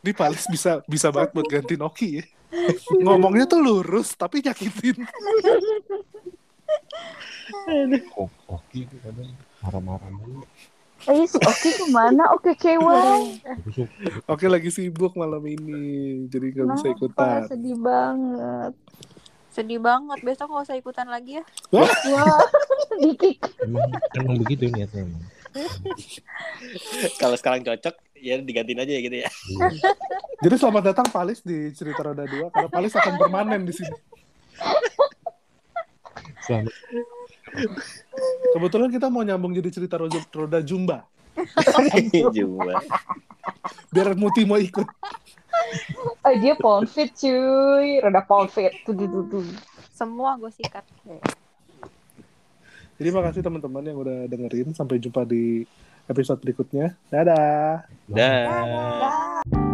Ini 0.05 0.13
Palis 0.13 0.45
bisa 0.45 0.85
bisa 0.85 1.09
banget 1.09 1.33
buat 1.33 1.49
ganti 1.49 1.73
Noki 1.81 2.21
ya. 2.21 2.23
Ngomongnya 3.05 3.49
tuh 3.49 3.57
lurus 3.57 4.13
tapi 4.13 4.45
nyakitin. 4.45 5.01
Oke 8.45 8.85
itu 8.85 8.95
kadang 9.01 9.33
marah-marah 9.65 10.09
mulu. 10.13 10.45
Eh 11.05 11.25
si 11.29 11.37
Oki 11.37 11.69
ke 11.69 11.85
mana? 11.93 12.33
Oke 12.33 12.57
KY. 12.57 12.77
Busuk. 13.65 13.89
Oke 14.25 14.45
lagi 14.49 14.73
sibuk 14.73 15.13
malam 15.13 15.41
ini, 15.45 16.25
jadi 16.25 16.49
nggak 16.49 16.67
bisa 16.73 16.87
ikutan. 16.97 17.45
Sedih 17.45 17.77
banget. 17.77 18.73
Sedih 19.55 19.79
banget. 19.79 20.19
Besok 20.19 20.51
gak 20.51 20.67
usah 20.67 20.75
ikutan 20.75 21.07
lagi 21.07 21.39
ya. 21.39 21.43
Wah, 21.71 21.87
dikik. 23.01 23.39
Emang, 23.63 23.87
emang 24.19 24.35
begitu 24.43 24.67
niatnya 24.67 25.07
emang. 25.07 25.23
Kalau 27.15 27.39
sekarang 27.39 27.63
cocok, 27.63 27.95
ya 28.19 28.35
digantiin 28.43 28.83
aja 28.83 28.91
ya 28.91 29.01
gitu 29.01 29.15
ya. 29.23 29.29
Iya. 29.31 29.67
Jadi 30.43 30.55
selamat 30.59 30.83
datang 30.91 31.07
Palis 31.07 31.39
di 31.39 31.71
cerita 31.71 32.03
roda 32.03 32.27
dua 32.27 32.51
karena 32.51 32.67
Palis 32.67 32.91
akan 32.99 33.15
permanen 33.15 33.63
di 33.63 33.71
sini. 33.71 33.95
Selamat. 36.43 36.75
Kebetulan 38.51 38.89
kita 38.91 39.07
mau 39.07 39.23
nyambung 39.23 39.55
jadi 39.55 39.71
cerita 39.71 39.95
roda, 39.95 40.19
roda 40.35 40.59
Jumba. 40.59 41.07
Jumlah. 42.35 42.83
Biar 43.95 44.11
Muti 44.19 44.43
mau 44.43 44.59
ikut. 44.59 44.87
Oh, 46.25 46.35
dia 46.41 46.53
ponfit 46.57 47.13
cuy. 47.13 48.01
Rada 48.01 48.21
ponfit. 48.25 48.71
Tuh 48.83 48.93
tuh 48.97 49.07
tuh. 49.07 49.23
tuh. 49.29 49.45
Semua 49.95 50.35
gue 50.35 50.51
sikat. 50.51 50.83
Jadi 52.95 53.09
makasih 53.11 53.41
teman-teman 53.43 53.83
yang 53.83 53.97
udah 53.99 54.25
dengerin. 54.27 54.71
Sampai 54.73 54.99
jumpa 54.99 55.23
di 55.27 55.63
episode 56.09 56.41
berikutnya. 56.41 56.95
Dadah. 57.11 57.85
Dah. 58.09 58.43
Dah. 59.45 59.64